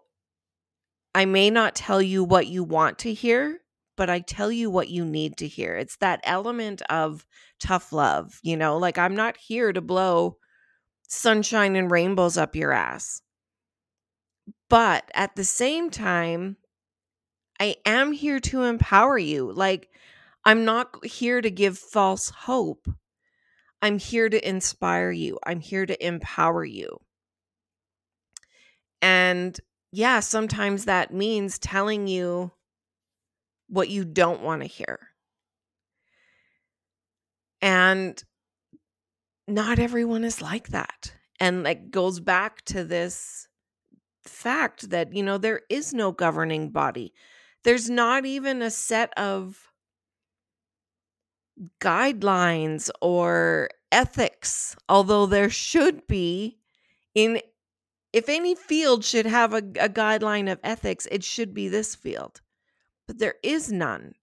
I 1.13 1.25
may 1.25 1.49
not 1.49 1.75
tell 1.75 2.01
you 2.01 2.23
what 2.23 2.47
you 2.47 2.63
want 2.63 2.99
to 2.99 3.13
hear, 3.13 3.59
but 3.97 4.09
I 4.09 4.19
tell 4.21 4.51
you 4.51 4.69
what 4.69 4.89
you 4.89 5.03
need 5.03 5.37
to 5.37 5.47
hear. 5.47 5.75
It's 5.75 5.97
that 5.97 6.21
element 6.23 6.81
of 6.89 7.25
tough 7.59 7.91
love, 7.91 8.39
you 8.41 8.55
know, 8.55 8.77
like 8.77 8.97
I'm 8.97 9.15
not 9.15 9.37
here 9.37 9.73
to 9.73 9.81
blow 9.81 10.37
sunshine 11.07 11.75
and 11.75 11.91
rainbows 11.91 12.37
up 12.37 12.55
your 12.55 12.71
ass. 12.71 13.21
But 14.69 15.09
at 15.13 15.35
the 15.35 15.43
same 15.43 15.89
time, 15.89 16.57
I 17.59 17.75
am 17.85 18.13
here 18.13 18.39
to 18.39 18.63
empower 18.63 19.17
you. 19.17 19.51
Like, 19.51 19.89
I'm 20.46 20.65
not 20.65 21.05
here 21.05 21.41
to 21.41 21.51
give 21.51 21.77
false 21.77 22.29
hope. 22.29 22.88
I'm 23.81 24.00
here 24.00 24.29
to 24.29 24.48
inspire 24.48 25.12
you. 25.12 25.39
I'm 25.46 25.60
here 25.60 25.86
to 25.86 26.05
empower 26.05 26.65
you. 26.65 27.00
And 29.01 29.57
yeah, 29.92 30.20
sometimes 30.20 30.85
that 30.85 31.13
means 31.13 31.59
telling 31.59 32.07
you 32.07 32.51
what 33.68 33.90
you 33.90 34.03
don't 34.05 34.42
want 34.42 34.61
to 34.61 34.68
hear. 34.68 35.00
And 37.61 38.22
not 39.48 39.79
everyone 39.79 40.24
is 40.24 40.42
like 40.42 40.70
that. 40.70 41.13
And 41.40 41.63
like 41.63 41.90
goes 41.90 42.20
back 42.20 42.63
to 42.66 42.83
this 42.83 43.48
fact 44.24 44.90
that, 44.90 45.13
you 45.13 45.24
know, 45.24 45.37
there 45.37 45.61
is 45.70 45.94
no 45.94 46.11
governing 46.11 46.70
body. 46.70 47.13
There's 47.63 47.90
not 47.90 48.25
even 48.25 48.61
a 48.61 48.70
set 48.70 49.18
of 49.18 49.69
guidelines 51.79 52.89
or 53.01 53.69
ethics, 53.91 54.75
although 54.87 55.25
there 55.25 55.50
should 55.50 56.07
be 56.07 56.57
in 57.15 57.41
if 58.11 58.27
any 58.27 58.55
field 58.55 59.05
should 59.05 59.27
have 59.27 59.53
a, 59.53 59.57
a 59.57 59.89
guideline 59.89 60.51
of 60.51 60.59
ethics, 60.63 61.07
it 61.11 61.24
should 61.24 61.53
be 61.53 61.67
this 61.67 61.93
field. 61.93 62.41
But 63.05 63.19
there 63.19 63.35
is 63.43 63.72
none. 63.72 64.13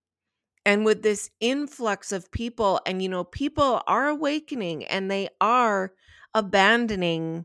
And 0.64 0.85
with 0.85 1.03
this 1.03 1.31
influx 1.38 2.11
of 2.11 2.33
people, 2.33 2.81
and 2.85 3.01
you 3.01 3.09
know, 3.09 3.22
people 3.22 3.83
are 3.87 4.09
awakening 4.09 4.85
and 4.87 5.09
they 5.09 5.29
are 5.40 5.92
abandoning 6.35 7.44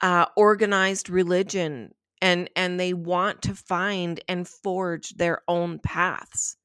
uh, 0.00 0.26
organized 0.36 1.08
religion 1.08 1.94
and 2.20 2.50
and 2.56 2.80
they 2.80 2.92
want 2.92 3.42
to 3.42 3.54
find 3.54 4.20
and 4.28 4.48
forge 4.48 5.10
their 5.10 5.42
own 5.46 5.78
paths 5.78 6.56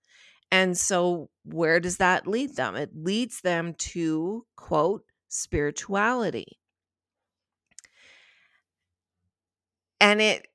and 0.51 0.77
so 0.77 1.29
where 1.43 1.79
does 1.79 1.97
that 1.97 2.27
lead 2.27 2.55
them 2.55 2.75
it 2.75 2.91
leads 2.95 3.41
them 3.41 3.73
to 3.75 4.45
quote 4.55 5.03
spirituality 5.27 6.57
and 9.99 10.21
it 10.21 10.47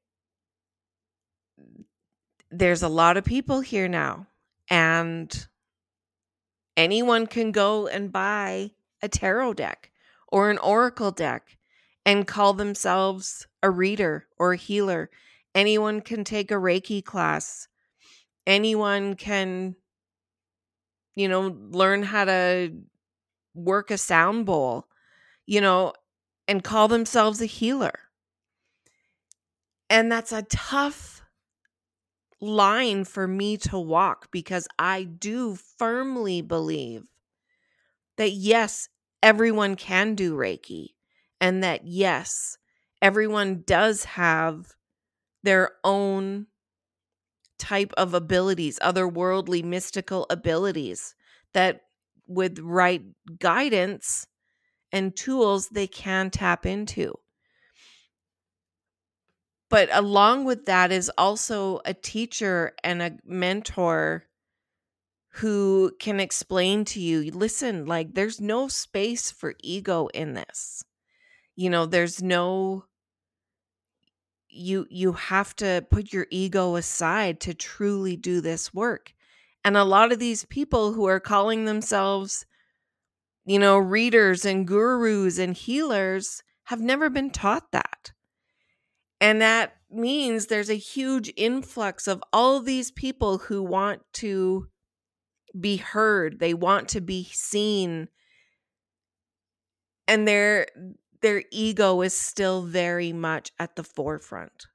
there's 2.51 2.83
a 2.83 2.89
lot 2.89 3.17
of 3.17 3.25
people 3.25 3.61
here 3.61 3.89
now 3.89 4.27
and 4.71 5.47
anyone 6.77 7.27
can 7.27 7.53
go 7.53 7.87
and 7.87 8.13
buy 8.13 8.71
a 9.03 9.09
tarot 9.09 9.55
deck 9.55 9.91
or 10.29 10.51
an 10.51 10.59
oracle 10.59 11.11
deck 11.11 11.57
and 12.05 12.27
call 12.27 12.53
themselves 12.53 13.47
a 13.63 13.71
reader 13.71 14.27
or 14.39 14.53
a 14.53 14.59
healer. 14.59 15.11
Anyone 15.55 16.01
can 16.01 16.25
take 16.25 16.51
a 16.51 16.55
Reiki 16.55 17.05
class. 17.05 17.69
Anyone 18.47 19.15
can, 19.15 19.77
you 21.17 21.29
know, 21.29 21.57
learn 21.71 22.03
how 22.03 22.25
to 22.25 22.73
work 23.55 23.91
a 23.91 23.99
sound 23.99 24.47
bowl, 24.47 24.87
you 25.47 25.61
know, 25.61 25.93
and 26.49 26.65
call 26.65 26.89
themselves 26.89 27.41
a 27.41 27.47
healer. 27.47 27.95
And 29.91 30.11
that's 30.11 30.33
a 30.33 30.43
tough 30.43 31.23
line 32.41 33.05
for 33.05 33.27
me 33.27 33.57
to 33.57 33.79
walk 33.79 34.31
because 34.31 34.69
I 34.79 35.05
do 35.05 35.57
firmly 35.79 36.43
believe 36.43 37.05
that 38.17 38.33
yes, 38.33 38.89
everyone 39.23 39.77
can 39.77 40.15
do 40.15 40.35
Reiki 40.35 40.89
and 41.41 41.63
that 41.65 41.87
yes, 41.87 42.59
everyone 43.03 43.63
does 43.67 44.05
have 44.05 44.75
their 45.43 45.73
own 45.85 46.47
type 47.59 47.93
of 47.97 48.15
abilities, 48.15 48.79
otherworldly, 48.81 49.65
mystical 49.65 50.27
abilities 50.31 51.15
that 51.53 51.83
with 52.27 52.59
right 52.61 53.03
guidance 53.39 54.27
and 54.93 55.17
tools 55.17 55.69
they 55.71 55.87
can 55.87 56.31
tap 56.31 56.67
into. 56.67 57.15
But 59.71 59.89
along 59.93 60.45
with 60.45 60.67
that 60.67 60.93
is 60.93 61.11
also 61.17 61.81
a 61.85 61.95
teacher 61.95 62.75
and 62.85 63.03
a 63.03 63.17
mentor 63.25 64.27
who 65.33 65.93
can 65.99 66.21
explain 66.21 66.85
to 66.85 67.01
you 67.01 67.31
listen, 67.33 67.87
like, 67.87 68.15
there's 68.15 68.41
no 68.41 68.69
space 68.69 69.31
for 69.31 69.55
ego 69.63 70.09
in 70.15 70.35
this 70.35 70.85
you 71.57 71.71
know 71.71 71.87
there's 71.87 72.23
no 72.23 72.85
you 74.55 74.87
you 74.91 75.13
have 75.13 75.55
to 75.57 75.85
put 75.91 76.13
your 76.13 76.27
ego 76.31 76.77
aside 76.77 77.41
to 77.41 77.55
truly 77.55 78.17
do 78.17 78.41
this 78.41 78.73
work. 78.73 79.13
And 79.65 79.77
a 79.77 79.85
lot 79.85 80.13
of 80.13 80.19
these 80.19 80.45
people 80.45 80.93
who 80.93 81.07
are 81.07 81.21
calling 81.21 81.65
themselves 81.65 82.47
you 83.47 83.59
know 83.59 83.77
readers 83.77 84.45
and 84.45 84.67
gurus 84.67 85.39
and 85.39 85.55
healers 85.57 86.43
have 86.65 86.81
never 86.81 87.11
been 87.11 87.31
taught 87.31 87.73
that. 87.73 88.13
And 89.21 89.41
that 89.41 89.75
means 89.91 90.47
there's 90.47 90.71
a 90.71 90.75
huge 90.75 91.33
influx 91.37 92.07
of 92.07 92.23
all 92.33 92.61
these 92.61 92.91
people 92.91 93.39
who 93.39 93.63
want 93.63 94.03
to 94.15 94.69
be 95.59 95.77
heard. 95.77 96.41
They 96.41 96.55
want 96.55 96.89
to 96.91 97.01
be 97.01 97.25
seen. 97.33 98.09
And 100.07 100.27
they're 100.27 100.67
their 101.25 101.43
ego 101.51 102.03
is 102.03 102.15
still 102.15 102.61
very 102.61 103.11
much 103.11 103.51
at 103.59 103.77
the 103.77 103.83
forefront. 103.83 104.67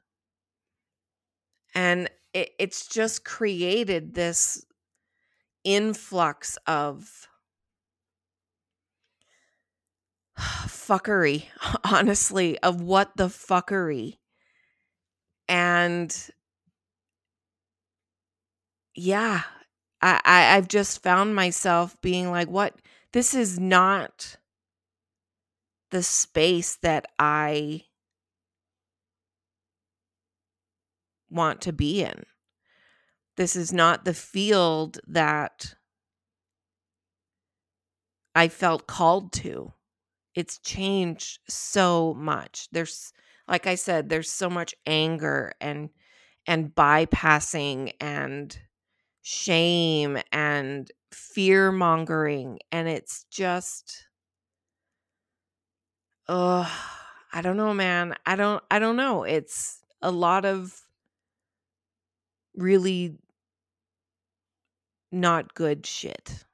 And 1.76 2.10
it, 2.34 2.50
it's 2.58 2.88
just 2.88 3.24
created 3.24 4.16
this 4.16 4.66
influx 5.64 6.58
of 6.66 7.28
fuckery, 10.40 11.46
honestly, 11.84 12.58
of 12.62 12.82
what 12.82 13.16
the 13.16 13.28
fuckery. 13.28 14.18
And 15.48 16.32
yeah, 18.96 19.44
I, 20.02 20.20
I 20.26 20.58
I've 20.58 20.68
just 20.68 21.04
found 21.04 21.36
myself 21.36 21.96
being 22.02 22.32
like, 22.32 22.48
what? 22.50 22.74
This 23.14 23.36
is 23.36 23.60
not 23.60 24.39
the 25.92 26.04
space 26.04 26.78
that 26.78 27.08
I 27.18 27.86
want 31.30 31.62
to 31.62 31.74
be 31.74 32.04
in. 32.04 32.24
This 33.38 33.56
is 33.56 33.72
not 33.72 34.06
the 34.06 34.14
field 34.14 35.00
that 35.08 35.76
I 38.36 38.48
felt 38.48 38.88
called 38.88 39.32
to. 39.34 39.74
It's 40.36 40.60
changed 40.60 41.40
so 41.48 42.14
much. 42.16 42.68
There's 42.72 43.14
like 43.48 43.66
I 43.66 43.76
said, 43.76 44.10
there's 44.10 44.30
so 44.30 44.50
much 44.50 44.76
anger 44.86 45.54
and 45.60 45.90
and 46.46 46.74
bypassing 46.74 47.94
and 48.00 48.58
shame 49.22 50.18
and 50.32 50.90
fear 51.12 51.72
mongering 51.72 52.60
and 52.72 52.88
it's 52.88 53.26
just 53.32 54.09
oh 56.30 56.72
i 57.34 57.42
don't 57.42 57.58
know 57.58 57.74
man 57.74 58.16
i 58.26 58.38
don't 58.38 58.64
i 58.72 58.80
don't 58.80 58.96
know 58.96 59.24
it's 59.24 59.80
a 60.02 60.10
lot 60.12 60.46
of 60.46 60.82
really 62.56 63.18
not 65.12 65.54
good 65.54 65.86
shit 65.86 66.46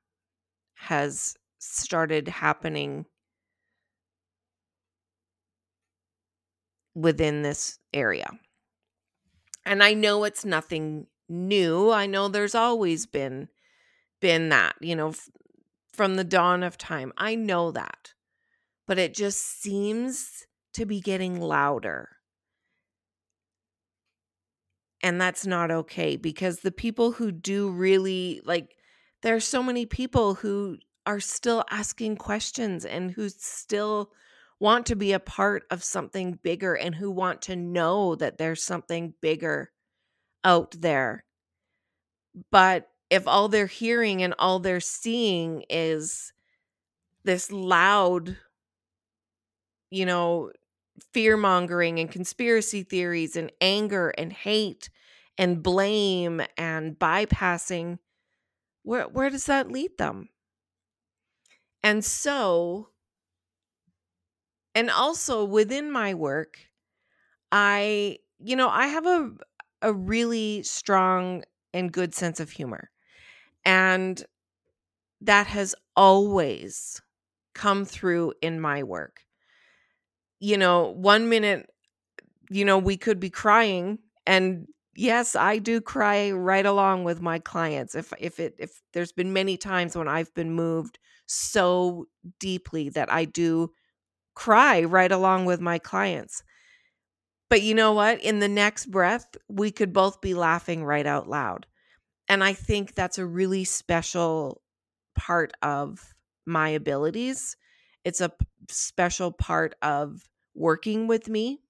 has 0.76 1.36
started 1.60 2.28
happening 2.28 3.06
within 6.96 7.42
this 7.42 7.80
area. 7.94 8.28
And 9.66 9.84
I 9.84 9.94
know 9.94 10.24
it's 10.24 10.46
nothing 10.46 11.08
new. 11.28 11.92
I 11.92 12.06
know 12.06 12.28
there's 12.28 12.56
always 12.56 13.06
been 13.06 13.50
been 14.22 14.50
that, 14.50 14.76
you 14.80 14.96
know, 14.96 15.10
f- 15.10 15.30
from 15.92 16.16
the 16.16 16.24
dawn 16.24 16.64
of 16.64 16.78
time. 16.78 17.12
I 17.18 17.36
know 17.36 17.72
that. 17.72 18.14
But 18.88 19.00
it 19.00 19.14
just 19.14 19.62
seems 19.62 20.46
to 20.74 20.86
be 20.86 21.02
getting 21.02 21.40
louder. 21.40 22.10
And 25.02 25.20
that's 25.22 25.46
not 25.46 25.72
okay 25.72 26.16
because 26.16 26.60
the 26.60 26.72
people 26.72 27.12
who 27.12 27.32
do 27.32 27.70
really 27.70 28.42
like 28.44 28.76
there 29.22 29.36
are 29.36 29.40
so 29.40 29.62
many 29.62 29.86
people 29.86 30.36
who 30.36 30.78
are 31.06 31.20
still 31.20 31.64
asking 31.70 32.18
questions 32.18 32.86
and 32.86 33.12
who 33.12 33.30
still 33.30 34.12
want 34.60 34.86
to 34.88 34.96
be 34.96 35.12
a 35.14 35.20
part 35.20 35.64
of 35.70 35.84
something 35.84 36.40
bigger 36.42 36.74
and 36.74 36.96
who 36.96 37.12
want 37.12 37.42
to 37.44 37.56
know 37.56 38.16
that 38.16 38.38
there's 38.38 38.64
something 38.64 39.14
bigger 39.22 39.72
out 40.44 40.76
there. 40.80 41.26
But 42.52 42.90
if 43.10 43.28
all 43.28 43.48
they're 43.48 43.68
hearing 43.68 44.24
and 44.24 44.34
all 44.40 44.60
they're 44.60 44.80
seeing 44.80 45.66
is 45.70 46.34
this 47.24 47.52
loud, 47.52 48.38
you 49.92 50.06
know, 50.06 50.52
fear 51.14 51.38
mongering 51.38 52.00
and 52.00 52.12
conspiracy 52.12 52.84
theories 52.84 53.36
and 53.36 53.52
anger 53.62 54.10
and 54.18 54.34
hate 54.34 54.90
and 55.38 55.64
blame 55.64 56.42
and 56.58 56.98
bypassing, 57.00 58.00
where, 58.84 59.08
where 59.08 59.30
does 59.30 59.46
that 59.48 59.72
lead 59.72 59.98
them? 59.98 60.30
And 61.84 62.04
so 62.04 62.90
and 64.74 64.90
also 64.90 65.44
within 65.44 65.92
my 65.92 66.14
work 66.14 66.60
i 67.52 68.18
you 68.40 68.56
know 68.56 68.70
i 68.70 68.88
have 68.88 69.06
a 69.06 69.32
a 69.84 69.94
really 69.94 70.64
strong 70.64 71.44
and 71.74 71.92
good 71.94 72.14
sense 72.16 72.40
of 72.40 72.52
humor 72.52 72.90
and 73.66 74.26
that 75.22 75.48
has 75.48 75.76
always 75.96 77.02
come 77.56 77.86
through 77.86 78.34
in 78.42 78.60
my 78.62 78.84
work 78.84 79.25
you 80.40 80.58
know 80.58 80.92
one 80.92 81.30
minute 81.30 81.70
you 82.50 82.66
know 82.66 82.78
we 82.78 82.98
could 82.98 83.20
be 83.20 83.30
crying 83.30 84.00
and 84.28 84.68
yes 84.96 85.36
i 85.36 85.58
do 85.58 85.82
cry 85.82 86.32
right 86.32 86.66
along 86.66 87.04
with 87.04 87.22
my 87.22 87.40
clients 87.40 87.96
if 87.96 88.14
if 88.20 88.40
it 88.40 88.56
if 88.60 88.82
there's 88.94 89.12
been 89.12 89.34
many 89.34 89.58
times 89.58 89.96
when 89.96 90.08
i've 90.08 90.34
been 90.36 90.52
moved 90.52 91.00
so 91.28 92.06
deeply 92.40 92.90
that 92.90 93.12
i 93.12 93.26
do 93.26 93.72
cry 94.36 94.84
right 94.84 95.12
along 95.12 95.46
with 95.46 95.62
my 95.62 95.80
clients. 95.80 96.44
But 97.50 97.62
you 97.62 97.74
know 97.76 97.94
what? 97.94 98.22
In 98.22 98.40
the 98.40 98.48
next 98.48 98.88
breath, 98.88 99.36
we 99.48 99.72
could 99.72 99.94
both 99.94 100.22
be 100.22 100.34
laughing 100.34 100.84
right 100.84 101.06
out 101.06 101.30
loud. 101.30 101.66
And 102.30 102.44
I 102.44 102.54
think 102.54 102.96
that's 102.96 103.20
a 103.20 103.26
really 103.26 103.66
special 103.66 104.62
part 105.16 105.54
of 105.62 106.16
my 106.46 106.70
abilities. 106.70 107.58
It's 108.06 108.22
a 108.22 108.32
special 108.70 109.32
part 109.32 109.76
of 109.82 110.28
working 110.54 111.08
with 111.08 111.28
me. 111.28 111.62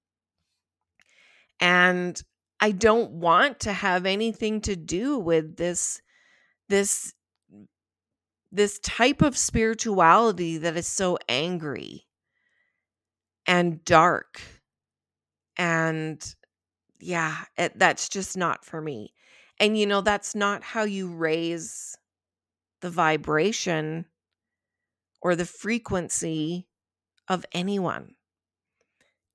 And 1.60 2.22
I 2.60 2.72
don't 2.72 3.12
want 3.12 3.60
to 3.62 3.74
have 3.74 4.06
anything 4.06 4.62
to 4.62 4.76
do 4.76 5.20
with 5.20 5.58
this 5.58 6.02
this 6.68 7.14
mm, 7.54 7.66
this 8.52 8.80
type 8.80 9.22
of 9.22 9.38
spirituality 9.38 10.58
that 10.58 10.78
is 10.78 10.88
so 10.88 11.18
angry 11.28 12.06
and 13.46 13.84
dark. 13.86 14.42
And 15.58 16.36
yeah, 17.00 17.44
it, 17.58 17.78
that's 17.78 18.10
just 18.10 18.36
not 18.36 18.66
for 18.66 18.82
me. 18.82 19.14
And 19.60 19.78
you 19.78 19.86
know, 19.86 20.02
that's 20.02 20.36
not 20.36 20.64
how 20.64 20.84
you 20.84 21.14
raise 21.14 21.96
the 22.82 22.90
vibration 22.90 24.06
or 25.22 25.36
the 25.36 25.46
frequency 25.46 26.68
of 27.28 27.46
anyone. 27.54 28.16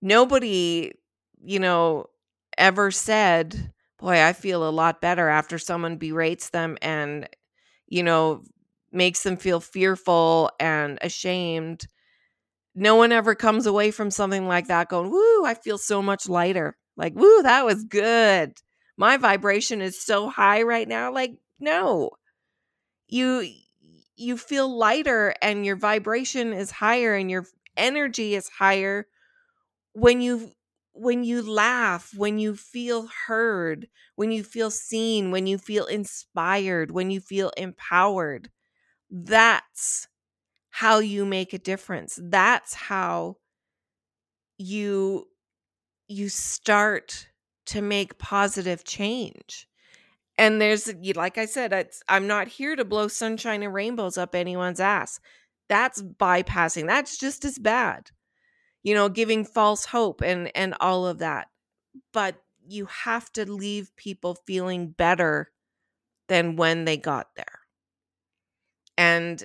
Nobody, 0.03 0.93
you 1.43 1.59
know, 1.59 2.07
ever 2.57 2.91
said, 2.91 3.73
Boy, 3.99 4.23
I 4.23 4.33
feel 4.33 4.67
a 4.67 4.71
lot 4.71 5.03
better 5.03 5.29
after 5.29 5.59
someone 5.59 5.97
berates 5.99 6.51
them 6.51 6.79
and, 6.81 7.29
you 7.89 8.03
know, 8.03 8.43
makes 8.93 9.23
them 9.23 9.37
feel 9.37 9.61
fearful 9.61 10.51
and 10.61 10.99
ashamed 11.03 11.87
no 12.75 12.97
one 12.97 13.13
ever 13.13 13.35
comes 13.35 13.67
away 13.67 13.91
from 13.91 14.11
something 14.11 14.49
like 14.49 14.69
that 14.69 14.89
going, 14.89 15.11
woo, 15.11 15.45
I 15.45 15.55
feel 15.55 15.79
so 15.79 16.03
much 16.03 16.29
lighter. 16.29 16.77
Like, 16.97 17.15
woo, 17.17 17.43
that 17.43 17.67
was 17.67 17.85
good. 17.85 18.55
My 18.97 19.17
vibration 19.19 19.81
is 19.83 20.01
so 20.03 20.29
high 20.29 20.63
right 20.63 20.89
now. 20.89 21.13
Like, 21.13 21.33
no. 21.61 22.11
You 23.09 23.47
you 24.17 24.37
feel 24.37 24.69
lighter 24.77 25.35
and 25.43 25.65
your 25.65 25.77
vibration 25.77 26.53
is 26.53 26.71
higher 26.71 27.15
and 27.15 27.31
your 27.31 27.47
energy 27.81 28.35
is 28.37 28.49
higher 28.49 29.07
when 29.93 30.21
you 30.21 30.53
when 30.93 31.25
you 31.25 31.43
laugh, 31.43 32.13
when 32.17 32.39
you 32.39 32.57
feel 32.57 33.09
heard, 33.27 33.89
when 34.17 34.33
you 34.33 34.43
feel 34.45 34.71
seen, 34.71 35.31
when 35.31 35.47
you 35.47 35.57
feel 35.57 35.87
inspired, 35.87 36.91
when 36.91 37.11
you 37.11 37.21
feel 37.21 37.51
empowered. 37.57 38.51
That's 39.11 40.09
how 40.71 41.01
you 41.01 41.27
make 41.27 41.53
a 41.53 41.59
difference. 41.59 42.19
That's 42.23 42.75
how 42.75 43.37
you 44.59 45.27
you 46.09 46.29
start 46.29 47.29
to 47.67 47.83
make 47.83 48.19
positive 48.19 48.85
change. 48.85 49.69
And 50.39 50.61
there's 50.61 50.93
like 51.17 51.39
I 51.39 51.47
said, 51.47 51.91
I'm 52.09 52.27
not 52.27 52.49
here 52.49 52.77
to 52.77 52.85
blow 52.85 53.09
sunshine 53.09 53.63
and 53.63 53.75
rainbows 53.75 54.19
up 54.19 54.35
anyone's 54.35 54.81
ass. 54.81 55.21
That's 55.71 56.03
bypassing. 56.03 56.89
That's 56.89 57.17
just 57.17 57.45
as 57.47 57.57
bad. 57.57 58.11
You 58.83 58.93
know, 58.95 59.09
giving 59.09 59.45
false 59.45 59.87
hope 59.87 60.21
and 60.21 60.51
and 60.57 60.75
all 60.81 61.07
of 61.07 61.21
that. 61.21 61.49
But 62.13 62.43
you 62.67 62.87
have 62.87 63.33
to 63.35 63.51
leave 63.51 63.95
people 63.97 64.37
feeling 64.47 64.89
better 64.91 65.53
than 66.29 66.57
when 66.57 66.85
they 66.85 66.97
got 66.97 67.29
there. 67.37 67.61
And 68.99 69.43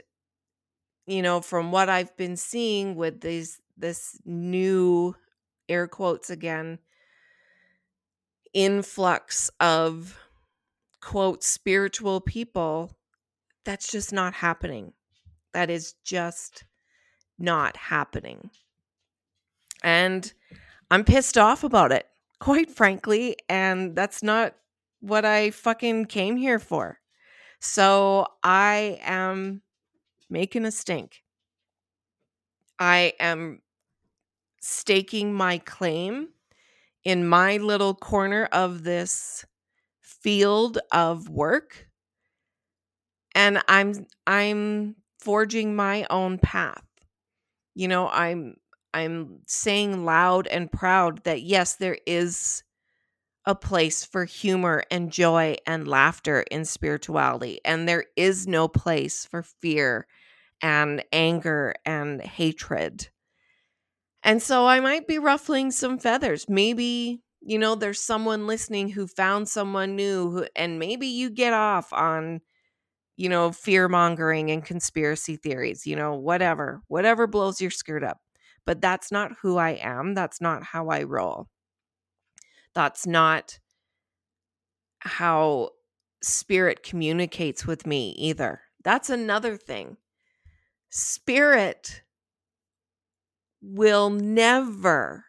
you 1.06 1.22
know, 1.22 1.42
from 1.42 1.72
what 1.72 1.90
I've 1.90 2.18
been 2.18 2.38
seeing 2.38 2.96
with 2.96 3.22
these 3.22 3.62
this 3.78 4.20
new 4.26 5.16
air 5.70 5.88
quotes 5.88 6.32
again 6.32 6.80
influx 8.54 9.52
of 9.60 10.18
quote 11.02 11.44
spiritual 11.44 12.20
people, 12.20 12.98
that's 13.64 13.92
just 13.92 14.12
not 14.12 14.34
happening. 14.34 14.94
That 15.56 15.70
is 15.70 15.94
just 16.04 16.66
not 17.40 17.78
happening. 17.78 18.50
And 19.82 20.34
I'm 20.92 21.06
pissed 21.06 21.38
off 21.38 21.64
about 21.64 21.94
it, 21.94 22.06
quite 22.42 22.70
frankly, 22.70 23.38
and 23.48 23.96
that's 23.96 24.22
not 24.22 24.54
what 25.00 25.24
I 25.24 25.52
fucking 25.52 26.08
came 26.08 26.36
here 26.36 26.60
for. 26.60 27.00
So 27.62 28.28
I 28.44 29.00
am 29.02 29.62
making 30.30 30.66
a 30.66 30.72
stink. 30.72 31.24
I 32.78 33.14
am 33.18 33.62
staking 34.60 35.34
my 35.34 35.60
claim 35.60 36.32
in 37.06 37.26
my 37.26 37.56
little 37.56 37.96
corner 37.96 38.50
of 38.52 38.84
this 38.84 39.46
field 40.02 40.80
of 40.92 41.30
work 41.30 41.88
and 43.36 43.62
I'm 43.68 44.08
I'm 44.28 44.96
forging 45.26 45.76
my 45.76 46.08
own 46.10 46.38
path. 46.40 46.86
You 47.74 47.90
know, 47.90 48.08
I'm 48.08 48.56
I'm 48.94 49.40
saying 49.48 50.06
loud 50.06 50.48
and 50.48 50.72
proud 50.72 51.26
that 51.26 51.42
yes, 51.42 51.76
there 51.76 51.98
is 52.08 52.64
a 53.46 53.56
place 53.56 54.06
for 54.06 54.26
humor 54.26 54.84
and 54.90 55.12
joy 55.12 55.58
and 55.68 55.88
laughter 55.88 56.42
in 56.50 56.66
spirituality, 56.66 57.60
and 57.66 57.88
there 57.88 58.06
is 58.16 58.48
no 58.48 58.68
place 58.68 59.26
for 59.26 59.44
fear 59.44 60.08
and 60.62 61.04
anger 61.12 61.76
and 61.86 62.22
hatred. 62.22 63.10
And 64.24 64.42
so 64.42 64.66
I 64.66 64.80
might 64.80 65.08
be 65.08 65.20
ruffling 65.20 65.70
some 65.72 66.00
feathers. 66.00 66.50
Maybe, 66.50 67.22
you 67.42 67.60
know, 67.60 67.76
there's 67.76 68.02
someone 68.02 68.48
listening 68.48 68.90
who 68.90 69.06
found 69.06 69.48
someone 69.48 69.96
new, 69.96 70.32
who, 70.32 70.48
and 70.56 70.80
maybe 70.80 71.08
you 71.08 71.30
get 71.30 71.54
off 71.54 71.94
on, 71.94 72.42
you 73.18 73.30
know, 73.30 73.52
fear 73.52 73.88
mongering 73.88 74.52
and 74.52 74.66
conspiracy 74.66 75.36
theories, 75.38 75.86
you 75.88 75.96
know, 75.96 76.14
whatever, 76.16 76.82
whatever 76.88 77.28
blows 77.28 77.62
your 77.62 77.72
skirt 77.72 78.04
up. 78.04 78.20
But 78.66 78.82
that's 78.82 79.12
not 79.12 79.32
who 79.42 79.58
I 79.58 79.72
am. 79.82 80.14
That's 80.14 80.42
not 80.42 80.64
how 80.64 80.90
I 80.90 81.04
roll. 81.04 81.48
That's 82.74 83.08
not 83.08 83.60
how 85.00 85.70
spirit 86.22 86.84
communicates 86.84 87.66
with 87.66 87.86
me 87.86 88.12
either. 88.18 88.62
That's 88.84 89.10
another 89.10 89.56
thing. 89.56 89.98
Spirit 90.90 92.02
will 93.62 94.10
never 94.10 95.26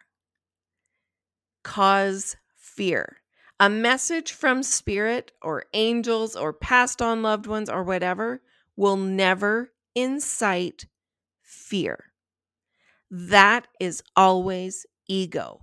cause 1.62 2.36
fear. 2.56 3.18
A 3.58 3.70
message 3.70 4.32
from 4.32 4.62
spirit 4.62 5.32
or 5.40 5.64
angels 5.72 6.36
or 6.36 6.52
passed 6.52 7.00
on 7.00 7.22
loved 7.22 7.46
ones 7.46 7.70
or 7.70 7.82
whatever 7.82 8.42
will 8.76 8.96
never 8.96 9.72
incite 9.94 10.84
fear. 11.40 12.12
That 13.10 13.66
is 13.80 14.02
always 14.14 14.84
ego. 15.08 15.62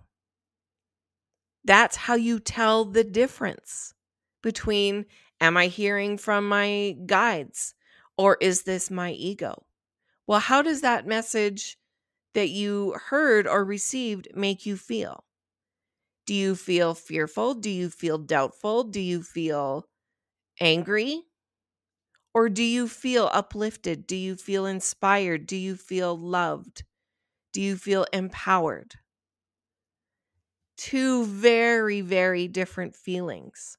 That's 1.64 1.96
how 1.96 2.16
you 2.16 2.40
tell 2.40 2.84
the 2.86 3.04
difference 3.04 3.94
between 4.42 5.06
am 5.40 5.56
I 5.56 5.68
hearing 5.68 6.18
from 6.18 6.50
my 6.50 6.98
guides 7.06 7.76
or 8.18 8.38
is 8.42 8.64
this 8.64 8.90
my 8.90 9.12
ego? 9.12 9.66
Well, 10.26 10.40
how 10.40 10.64
does 10.64 10.82
that 10.82 11.06
message 11.06 11.78
that 12.34 12.50
you 12.50 12.96
heard 13.10 13.46
or 13.46 13.64
received 13.64 14.30
make 14.34 14.66
you 14.66 14.78
feel? 14.78 15.26
Do 16.26 16.34
you 16.34 16.56
feel 16.56 16.94
fearful? 16.94 17.54
Do 17.54 17.70
you 17.70 17.90
feel 17.90 18.18
doubtful? 18.18 18.84
Do 18.84 19.00
you 19.00 19.24
feel 19.24 19.88
angry? 20.60 21.24
Or 22.34 22.50
do 22.50 22.64
you 22.64 22.88
feel 22.88 23.30
uplifted? 23.32 24.08
Do 24.08 24.16
you 24.16 24.36
feel 24.36 24.66
inspired? 24.66 25.46
Do 25.46 25.56
you 25.56 25.76
feel 25.76 26.18
loved? 26.18 26.84
Do 27.52 27.62
you 27.62 27.76
feel 27.76 28.06
empowered? 28.12 28.96
Two 30.78 31.26
very, 31.26 32.02
very 32.02 32.48
different 32.48 32.96
feelings. 32.96 33.78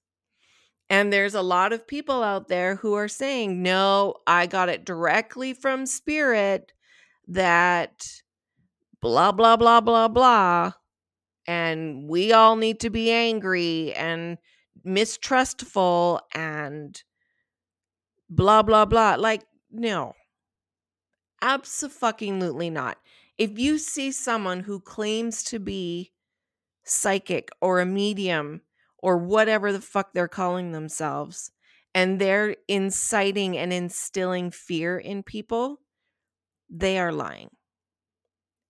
And 0.88 1.12
there's 1.12 1.34
a 1.34 1.42
lot 1.42 1.72
of 1.72 1.88
people 1.88 2.22
out 2.22 2.48
there 2.48 2.76
who 2.76 2.94
are 2.94 3.08
saying, 3.08 3.62
no, 3.62 4.16
I 4.26 4.46
got 4.46 4.68
it 4.68 4.84
directly 4.84 5.54
from 5.54 5.86
spirit 5.86 6.72
that 7.26 8.06
blah, 9.00 9.32
blah, 9.32 9.56
blah, 9.56 9.80
blah, 9.80 10.08
blah. 10.08 10.72
And 11.46 12.08
we 12.08 12.32
all 12.32 12.56
need 12.56 12.80
to 12.80 12.90
be 12.90 13.10
angry 13.10 13.92
and 13.94 14.38
mistrustful 14.84 16.20
and 16.34 17.02
blah, 18.30 18.62
blah, 18.62 18.84
blah. 18.84 19.16
Like, 19.18 19.42
no, 19.70 20.14
absolutely 21.42 22.70
not. 22.70 22.98
If 23.36 23.58
you 23.58 23.78
see 23.78 24.12
someone 24.12 24.60
who 24.60 24.80
claims 24.80 25.42
to 25.44 25.58
be 25.58 26.12
psychic 26.84 27.50
or 27.60 27.80
a 27.80 27.86
medium 27.86 28.62
or 28.98 29.18
whatever 29.18 29.72
the 29.72 29.80
fuck 29.80 30.12
they're 30.14 30.28
calling 30.28 30.72
themselves, 30.72 31.50
and 31.94 32.20
they're 32.20 32.56
inciting 32.66 33.56
and 33.56 33.72
instilling 33.72 34.50
fear 34.50 34.98
in 34.98 35.22
people, 35.22 35.80
they 36.68 36.98
are 36.98 37.12
lying. 37.12 37.50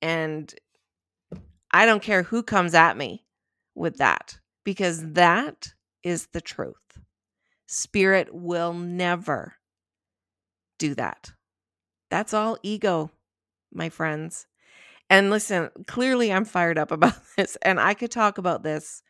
And 0.02 0.54
I 1.74 1.86
don't 1.86 2.02
care 2.04 2.22
who 2.22 2.44
comes 2.44 2.72
at 2.72 2.96
me 2.96 3.26
with 3.74 3.96
that 3.96 4.38
because 4.62 5.12
that 5.14 5.74
is 6.04 6.28
the 6.28 6.40
truth. 6.40 7.00
Spirit 7.66 8.32
will 8.32 8.72
never 8.72 9.54
do 10.78 10.94
that. 10.94 11.32
That's 12.10 12.32
all 12.32 12.58
ego, 12.62 13.10
my 13.72 13.88
friends. 13.88 14.46
And 15.10 15.30
listen, 15.30 15.70
clearly 15.88 16.32
I'm 16.32 16.44
fired 16.44 16.78
up 16.78 16.92
about 16.92 17.18
this, 17.36 17.56
and 17.62 17.80
I 17.80 17.94
could 17.94 18.12
talk 18.12 18.38
about 18.38 18.62
this 18.62 19.02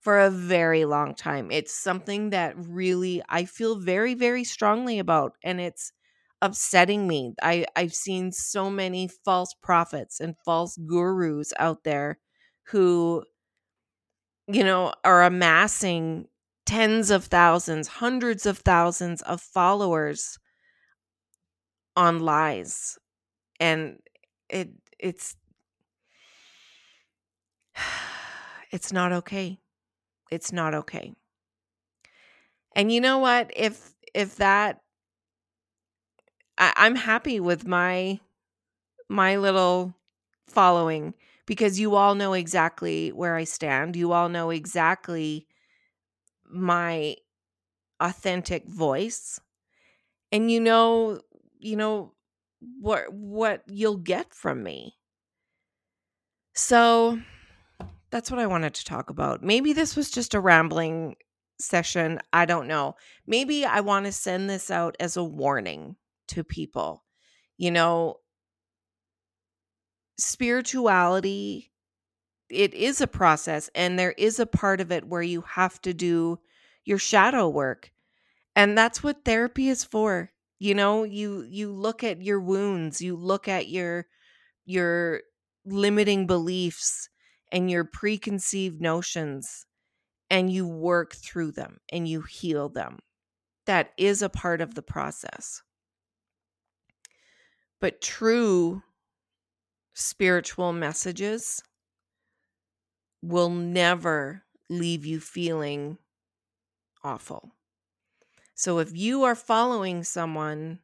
for 0.00 0.18
a 0.18 0.30
very 0.30 0.84
long 0.86 1.14
time. 1.14 1.52
It's 1.52 1.72
something 1.72 2.30
that 2.30 2.54
really 2.56 3.22
I 3.28 3.44
feel 3.44 3.76
very, 3.76 4.14
very 4.14 4.42
strongly 4.42 4.98
about, 4.98 5.36
and 5.44 5.60
it's 5.60 5.92
upsetting 6.42 7.06
me. 7.06 7.34
I 7.42 7.66
I've 7.76 7.94
seen 7.94 8.32
so 8.32 8.70
many 8.70 9.08
false 9.24 9.54
prophets 9.62 10.20
and 10.20 10.36
false 10.44 10.76
gurus 10.86 11.52
out 11.58 11.84
there 11.84 12.18
who 12.68 13.24
you 14.46 14.64
know 14.64 14.92
are 15.04 15.24
amassing 15.24 16.26
tens 16.66 17.10
of 17.10 17.24
thousands, 17.24 17.88
hundreds 17.88 18.46
of 18.46 18.58
thousands 18.58 19.22
of 19.22 19.40
followers 19.40 20.38
on 21.96 22.20
lies. 22.20 22.98
And 23.60 23.98
it 24.48 24.70
it's 24.98 25.36
it's 28.70 28.92
not 28.92 29.12
okay. 29.12 29.58
It's 30.30 30.52
not 30.52 30.74
okay. 30.74 31.14
And 32.74 32.92
you 32.92 33.00
know 33.00 33.18
what? 33.18 33.50
If 33.54 33.94
if 34.14 34.36
that 34.36 34.80
I, 36.58 36.72
I'm 36.76 36.96
happy 36.96 37.40
with 37.40 37.66
my 37.66 38.20
my 39.08 39.36
little 39.36 39.94
following 40.48 41.14
because 41.46 41.80
you 41.80 41.94
all 41.96 42.14
know 42.14 42.34
exactly 42.34 43.10
where 43.10 43.36
I 43.36 43.44
stand. 43.44 43.96
You 43.96 44.12
all 44.12 44.28
know 44.28 44.50
exactly 44.50 45.46
my 46.50 47.16
authentic 48.00 48.66
voice. 48.66 49.40
And 50.32 50.50
you 50.50 50.60
know, 50.60 51.20
you 51.58 51.76
know 51.76 52.12
what 52.80 53.12
what 53.12 53.62
you'll 53.68 53.96
get 53.96 54.34
from 54.34 54.62
me. 54.62 54.96
So 56.54 57.20
that's 58.10 58.30
what 58.30 58.40
I 58.40 58.46
wanted 58.46 58.74
to 58.74 58.84
talk 58.84 59.10
about. 59.10 59.42
Maybe 59.42 59.72
this 59.72 59.96
was 59.96 60.10
just 60.10 60.34
a 60.34 60.40
rambling 60.40 61.16
session. 61.60 62.20
I 62.32 62.44
don't 62.46 62.68
know. 62.68 62.96
Maybe 63.26 63.64
I 63.64 63.80
want 63.80 64.06
to 64.06 64.12
send 64.12 64.48
this 64.48 64.70
out 64.70 64.96
as 65.00 65.16
a 65.16 65.24
warning 65.24 65.96
to 66.28 66.44
people. 66.44 67.04
You 67.56 67.70
know, 67.70 68.20
spirituality 70.18 71.70
it 72.50 72.74
is 72.74 73.00
a 73.00 73.06
process 73.06 73.70
and 73.74 73.98
there 73.98 74.12
is 74.12 74.38
a 74.40 74.46
part 74.46 74.80
of 74.80 74.92
it 74.92 75.06
where 75.06 75.22
you 75.22 75.42
have 75.42 75.80
to 75.82 75.92
do 75.94 76.38
your 76.84 76.98
shadow 76.98 77.48
work. 77.48 77.90
And 78.56 78.76
that's 78.76 79.02
what 79.02 79.24
therapy 79.24 79.68
is 79.68 79.84
for. 79.84 80.32
You 80.58 80.74
know, 80.74 81.04
you 81.04 81.42
you 81.48 81.72
look 81.72 82.04
at 82.04 82.22
your 82.22 82.40
wounds, 82.40 83.00
you 83.00 83.16
look 83.16 83.48
at 83.48 83.68
your 83.68 84.06
your 84.66 85.22
limiting 85.64 86.26
beliefs 86.26 87.08
and 87.52 87.70
your 87.70 87.84
preconceived 87.84 88.80
notions 88.80 89.66
and 90.30 90.52
you 90.52 90.66
work 90.66 91.14
through 91.14 91.52
them 91.52 91.78
and 91.90 92.08
you 92.08 92.22
heal 92.22 92.68
them. 92.68 92.98
That 93.66 93.92
is 93.98 94.22
a 94.22 94.28
part 94.30 94.60
of 94.60 94.74
the 94.74 94.82
process. 94.82 95.62
But 97.80 98.00
true 98.00 98.82
spiritual 99.94 100.72
messages 100.72 101.62
will 103.22 103.50
never 103.50 104.42
leave 104.68 105.04
you 105.04 105.20
feeling 105.20 105.98
awful. 107.02 107.52
So 108.54 108.78
if 108.78 108.96
you 108.96 109.22
are 109.22 109.34
following 109.34 110.02
someone 110.02 110.80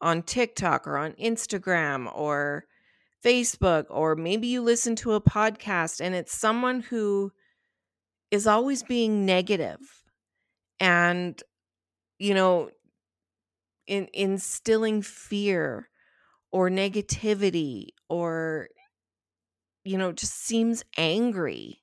on 0.00 0.22
TikTok 0.22 0.86
or 0.86 0.96
on 0.96 1.12
Instagram 1.12 2.10
or 2.14 2.64
Facebook, 3.24 3.86
or 3.90 4.14
maybe 4.14 4.46
you 4.46 4.62
listen 4.62 4.94
to 4.96 5.14
a 5.14 5.20
podcast 5.20 6.00
and 6.00 6.14
it's 6.14 6.36
someone 6.36 6.80
who 6.82 7.32
is 8.30 8.46
always 8.46 8.82
being 8.82 9.26
negative 9.26 9.78
and, 10.78 11.42
you 12.18 12.34
know, 12.34 12.70
in, 13.86 14.08
instilling 14.12 15.02
fear 15.02 15.88
or 16.56 16.70
negativity 16.70 17.88
or 18.08 18.68
you 19.84 19.96
know 19.96 20.12
just 20.12 20.34
seems 20.34 20.84
angry 20.96 21.82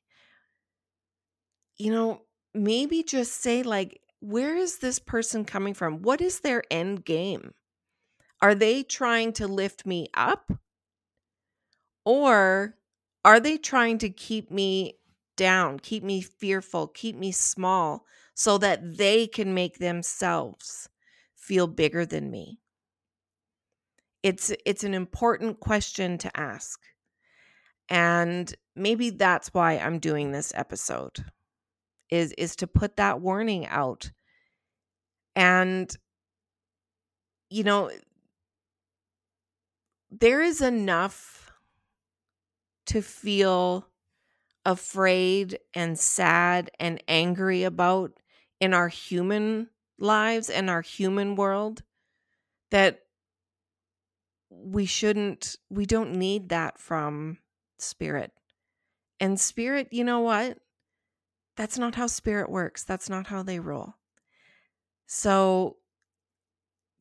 you 1.78 1.92
know 1.92 2.22
maybe 2.54 3.04
just 3.04 3.34
say 3.42 3.64
like 3.64 4.02
where 4.20 4.56
is 4.56 4.78
this 4.78 5.00
person 5.00 5.44
coming 5.44 5.74
from? 5.74 6.02
What 6.02 6.22
is 6.22 6.40
their 6.40 6.64
end 6.72 7.04
game? 7.04 7.54
Are 8.42 8.56
they 8.56 8.84
trying 8.84 9.34
to 9.34 9.48
lift 9.48 9.86
me 9.86 10.10
up? 10.16 10.52
Or 12.06 12.78
are 13.26 13.40
they 13.42 13.58
trying 13.58 13.98
to 14.00 14.10
keep 14.10 14.50
me 14.52 15.00
down, 15.36 15.80
keep 15.80 16.02
me 16.04 16.22
fearful, 16.22 16.88
keep 16.88 17.16
me 17.16 17.32
small 17.34 18.06
so 18.36 18.58
that 18.60 18.98
they 18.98 19.28
can 19.28 19.54
make 19.54 19.80
themselves 19.80 20.90
feel 21.36 21.68
bigger 21.68 22.06
than 22.06 22.32
me? 22.32 22.62
It's 24.24 24.54
it's 24.66 24.86
an 24.86 24.94
important 24.94 25.60
question 25.60 26.18
to 26.20 26.40
ask. 26.40 26.80
And 27.90 28.54
maybe 28.76 29.10
that's 29.10 29.54
why 29.54 29.74
I'm 29.74 30.00
doing 30.00 30.32
this 30.32 30.54
episode 30.56 31.26
is 32.10 32.34
is 32.38 32.56
to 32.58 32.68
put 32.68 32.98
that 32.98 33.22
warning 33.22 33.68
out. 33.68 34.12
And 35.36 35.96
you 37.50 37.64
know 37.64 37.92
there 40.12 40.42
is 40.42 40.62
enough 40.62 41.52
to 42.86 43.02
feel 43.02 43.88
afraid 44.66 45.60
and 45.74 45.98
sad 46.00 46.72
and 46.80 47.04
angry 47.08 47.64
about 47.64 48.14
in 48.60 48.74
our 48.74 48.88
human 48.88 49.70
lives 49.98 50.50
and 50.50 50.70
our 50.70 50.82
human 50.82 51.36
world 51.36 51.84
that 52.72 53.03
we 54.64 54.86
shouldn't 54.86 55.56
we 55.70 55.86
don't 55.86 56.14
need 56.14 56.50
that 56.50 56.80
from 56.80 57.38
spirit. 57.80 58.32
And 59.20 59.40
spirit 59.40 59.90
you 59.92 60.04
know 60.04 60.20
what? 60.20 60.60
That's 61.56 61.78
not 61.78 61.96
how 61.96 62.08
spirit 62.08 62.50
works. 62.50 62.84
That's 62.84 63.10
not 63.10 63.28
how 63.28 63.44
they 63.44 63.60
roll 63.60 63.96
so 65.14 65.78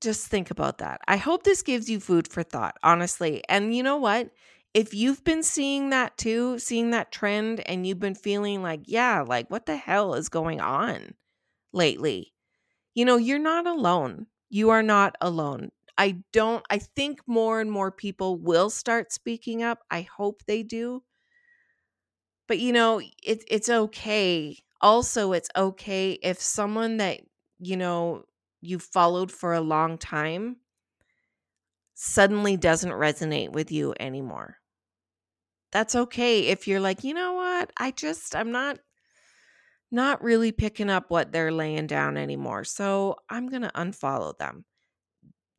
just 0.03 0.27
think 0.27 0.51
about 0.51 0.79
that. 0.79 1.01
I 1.09 1.17
hope 1.17 1.45
this 1.45 1.63
gives 1.63 1.89
you 1.89 1.99
food 1.99 2.29
for 2.29 2.43
thought 2.43 2.77
honestly. 2.83 3.43
And 3.49 3.75
you 3.75 3.83
know 3.83 3.97
what? 3.97 4.31
If 4.75 4.95
you've 4.95 5.25
been 5.25 5.43
seeing 5.43 5.91
that 5.91 6.17
too, 6.19 6.59
seeing 6.59 6.91
that 6.91 7.13
trend, 7.13 7.61
and 7.67 7.87
you've 7.87 8.01
been 8.01 8.15
feeling 8.15 8.63
like, 8.63 8.83
yeah, 8.85 9.23
like 9.27 9.51
what 9.51 9.67
the 9.67 9.77
hell 9.77 10.15
is 10.15 10.29
going 10.29 10.61
on 10.61 11.15
lately? 11.73 12.33
You 12.95 13.05
know, 13.05 13.17
you're 13.17 13.39
not 13.39 13.67
alone. 13.67 14.27
You 14.51 14.71
are 14.71 14.83
not 14.83 15.17
alone. 15.21 15.71
I 15.99 16.23
don't, 16.33 16.65
I 16.71 16.79
think 16.79 17.21
more 17.27 17.61
and 17.61 17.71
more 17.71 17.93
people 17.93 18.39
will 18.39 18.71
start 18.71 19.13
speaking 19.13 19.63
up. 19.63 19.81
I 19.91 20.03
hope 20.03 20.43
they 20.47 20.63
do. 20.63 21.03
But, 22.47 22.59
you 22.59 22.73
know, 22.73 23.01
it, 23.01 23.45
it's 23.49 23.69
okay. 23.69 24.59
Also, 24.81 25.33
it's 25.33 25.49
okay 25.57 26.13
if 26.13 26.41
someone 26.41 26.97
that, 26.99 27.21
you 27.59 27.77
know, 27.77 28.25
you 28.61 28.79
followed 28.79 29.31
for 29.33 29.55
a 29.55 29.61
long 29.61 29.99
time 29.99 30.57
suddenly 31.95 32.55
doesn't 32.59 32.91
resonate 32.91 33.51
with 33.51 33.73
you 33.73 33.95
anymore 33.99 34.59
that's 35.71 35.95
okay 35.95 36.47
if 36.49 36.69
you're 36.69 36.81
like, 36.81 37.03
you 37.05 37.15
know 37.15 37.33
what? 37.35 37.71
I 37.77 37.91
just, 37.91 38.37
I'm 38.37 38.53
not 38.53 38.79
not 39.91 40.23
really 40.23 40.51
picking 40.53 40.91
up 40.91 41.11
what 41.11 41.33
they're 41.33 41.53
laying 41.53 41.87
down 41.87 42.17
anymore. 42.17 42.65
So 42.65 43.17
I'm 43.29 43.49
going 43.49 43.63
to 43.63 43.71
unfollow 43.75 44.37
them. 44.39 44.65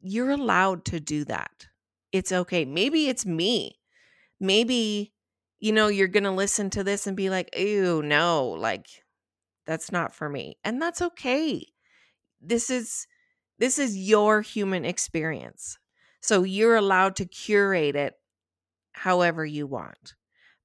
You're 0.04 0.32
allowed 0.32 0.86
to 0.86 1.00
do 1.00 1.24
that. 1.26 1.68
It's 2.12 2.32
okay. 2.32 2.66
Maybe 2.66 3.08
it's 3.08 3.26
me. 3.26 3.80
Maybe, 4.40 5.14
you 5.60 5.72
know, 5.72 5.88
you're 5.88 6.10
going 6.10 6.26
to 6.26 6.32
listen 6.32 6.70
to 6.72 6.84
this 6.84 7.08
and 7.08 7.16
be 7.18 7.30
like, 7.30 7.58
ew, 7.58 8.04
no, 8.04 8.50
like 8.50 8.86
that's 9.66 9.92
not 9.92 10.14
for 10.14 10.30
me. 10.30 10.58
And 10.64 10.82
that's 10.82 11.02
okay. 11.02 11.66
This 12.42 12.70
is 12.70 13.08
this 13.60 13.80
is 13.80 13.98
your 13.98 14.42
human 14.42 14.84
experience. 14.84 15.78
So 16.22 16.44
you're 16.44 16.76
allowed 16.76 17.16
to 17.18 17.26
curate 17.26 17.96
it 17.96 18.16
however 18.92 19.46
you 19.46 19.68
want. 19.68 20.16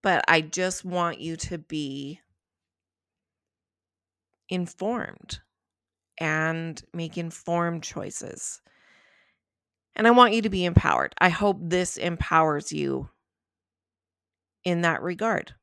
But 0.03 0.25
I 0.27 0.41
just 0.41 0.85
want 0.85 1.21
you 1.21 1.37
to 1.37 1.59
be 1.59 2.21
informed 4.49 5.41
and 6.19 6.83
make 6.93 7.17
informed 7.19 7.83
choices. 7.83 8.61
And 9.99 10.07
I 10.07 10.13
want 10.13 10.33
you 10.33 10.43
to 10.43 10.49
be 10.49 10.65
empowered. 10.65 11.15
I 11.21 11.29
hope 11.29 11.59
this 11.61 11.97
empowers 11.97 12.73
you 12.73 13.11
in 14.65 14.83
that 14.83 15.03
regard. 15.03 15.55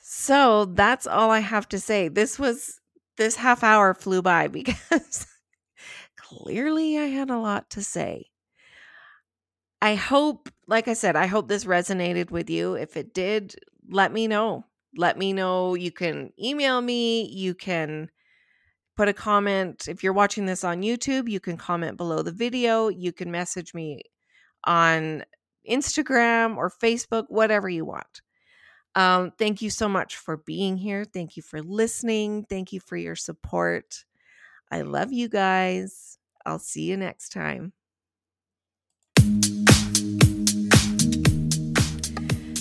So 0.00 0.64
that's 0.64 1.06
all 1.06 1.30
I 1.30 1.40
have 1.40 1.68
to 1.68 1.78
say. 1.78 2.08
This 2.08 2.38
was, 2.38 2.80
this 3.18 3.36
half 3.36 3.62
hour 3.62 3.92
flew 3.92 4.22
by 4.22 4.48
because 4.48 5.26
clearly 6.16 6.98
I 6.98 7.06
had 7.06 7.28
a 7.30 7.38
lot 7.38 7.68
to 7.70 7.82
say. 7.82 8.26
I 9.82 9.94
hope, 9.94 10.48
like 10.66 10.88
I 10.88 10.94
said, 10.94 11.16
I 11.16 11.26
hope 11.26 11.48
this 11.48 11.64
resonated 11.64 12.30
with 12.30 12.50
you. 12.50 12.74
If 12.74 12.96
it 12.96 13.14
did, 13.14 13.56
let 13.88 14.12
me 14.12 14.26
know. 14.26 14.64
Let 14.96 15.18
me 15.18 15.32
know. 15.32 15.74
You 15.74 15.90
can 15.90 16.32
email 16.42 16.80
me. 16.80 17.28
You 17.28 17.54
can 17.54 18.10
put 19.00 19.08
a 19.08 19.14
comment. 19.14 19.88
If 19.88 20.04
you're 20.04 20.12
watching 20.12 20.44
this 20.44 20.62
on 20.62 20.82
YouTube, 20.82 21.26
you 21.26 21.40
can 21.40 21.56
comment 21.56 21.96
below 21.96 22.20
the 22.20 22.32
video. 22.32 22.88
You 22.88 23.14
can 23.14 23.30
message 23.30 23.72
me 23.72 24.02
on 24.64 25.24
Instagram 25.66 26.58
or 26.58 26.68
Facebook, 26.68 27.24
whatever 27.30 27.66
you 27.70 27.86
want. 27.86 28.20
Um, 28.94 29.32
thank 29.38 29.62
you 29.62 29.70
so 29.70 29.88
much 29.88 30.16
for 30.16 30.36
being 30.36 30.76
here. 30.76 31.06
Thank 31.06 31.38
you 31.38 31.42
for 31.42 31.62
listening. 31.62 32.44
Thank 32.44 32.74
you 32.74 32.80
for 32.80 32.98
your 32.98 33.16
support. 33.16 34.04
I 34.70 34.82
love 34.82 35.14
you 35.14 35.30
guys. 35.30 36.18
I'll 36.44 36.58
see 36.58 36.82
you 36.82 36.98
next 36.98 37.30
time. 37.30 37.72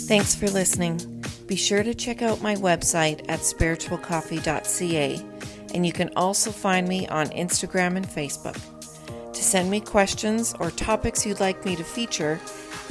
Thanks 0.07 0.35
for 0.35 0.49
listening. 0.49 1.21
Be 1.47 1.57
sure 1.57 1.83
to 1.83 1.93
check 1.93 2.21
out 2.21 2.41
my 2.41 2.55
website 2.55 3.25
at 3.27 3.41
spiritualcoffee.ca, 3.41 5.25
and 5.73 5.85
you 5.85 5.91
can 5.91 6.09
also 6.15 6.51
find 6.51 6.87
me 6.87 7.07
on 7.07 7.27
Instagram 7.29 7.95
and 7.95 8.07
Facebook. 8.07 8.59
To 9.33 9.43
send 9.43 9.69
me 9.69 9.79
questions 9.79 10.53
or 10.59 10.71
topics 10.71 11.25
you'd 11.25 11.39
like 11.39 11.65
me 11.65 11.75
to 11.75 11.83
feature, 11.83 12.39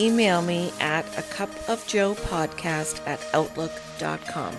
email 0.01 0.43
me 0.43 0.73
at 0.81 1.05
a 1.19 1.23
cup 1.23 1.51
of 1.69 1.87
joe 1.87 2.15
podcast 2.15 3.07
at 3.07 3.21
outlook.com. 3.35 4.55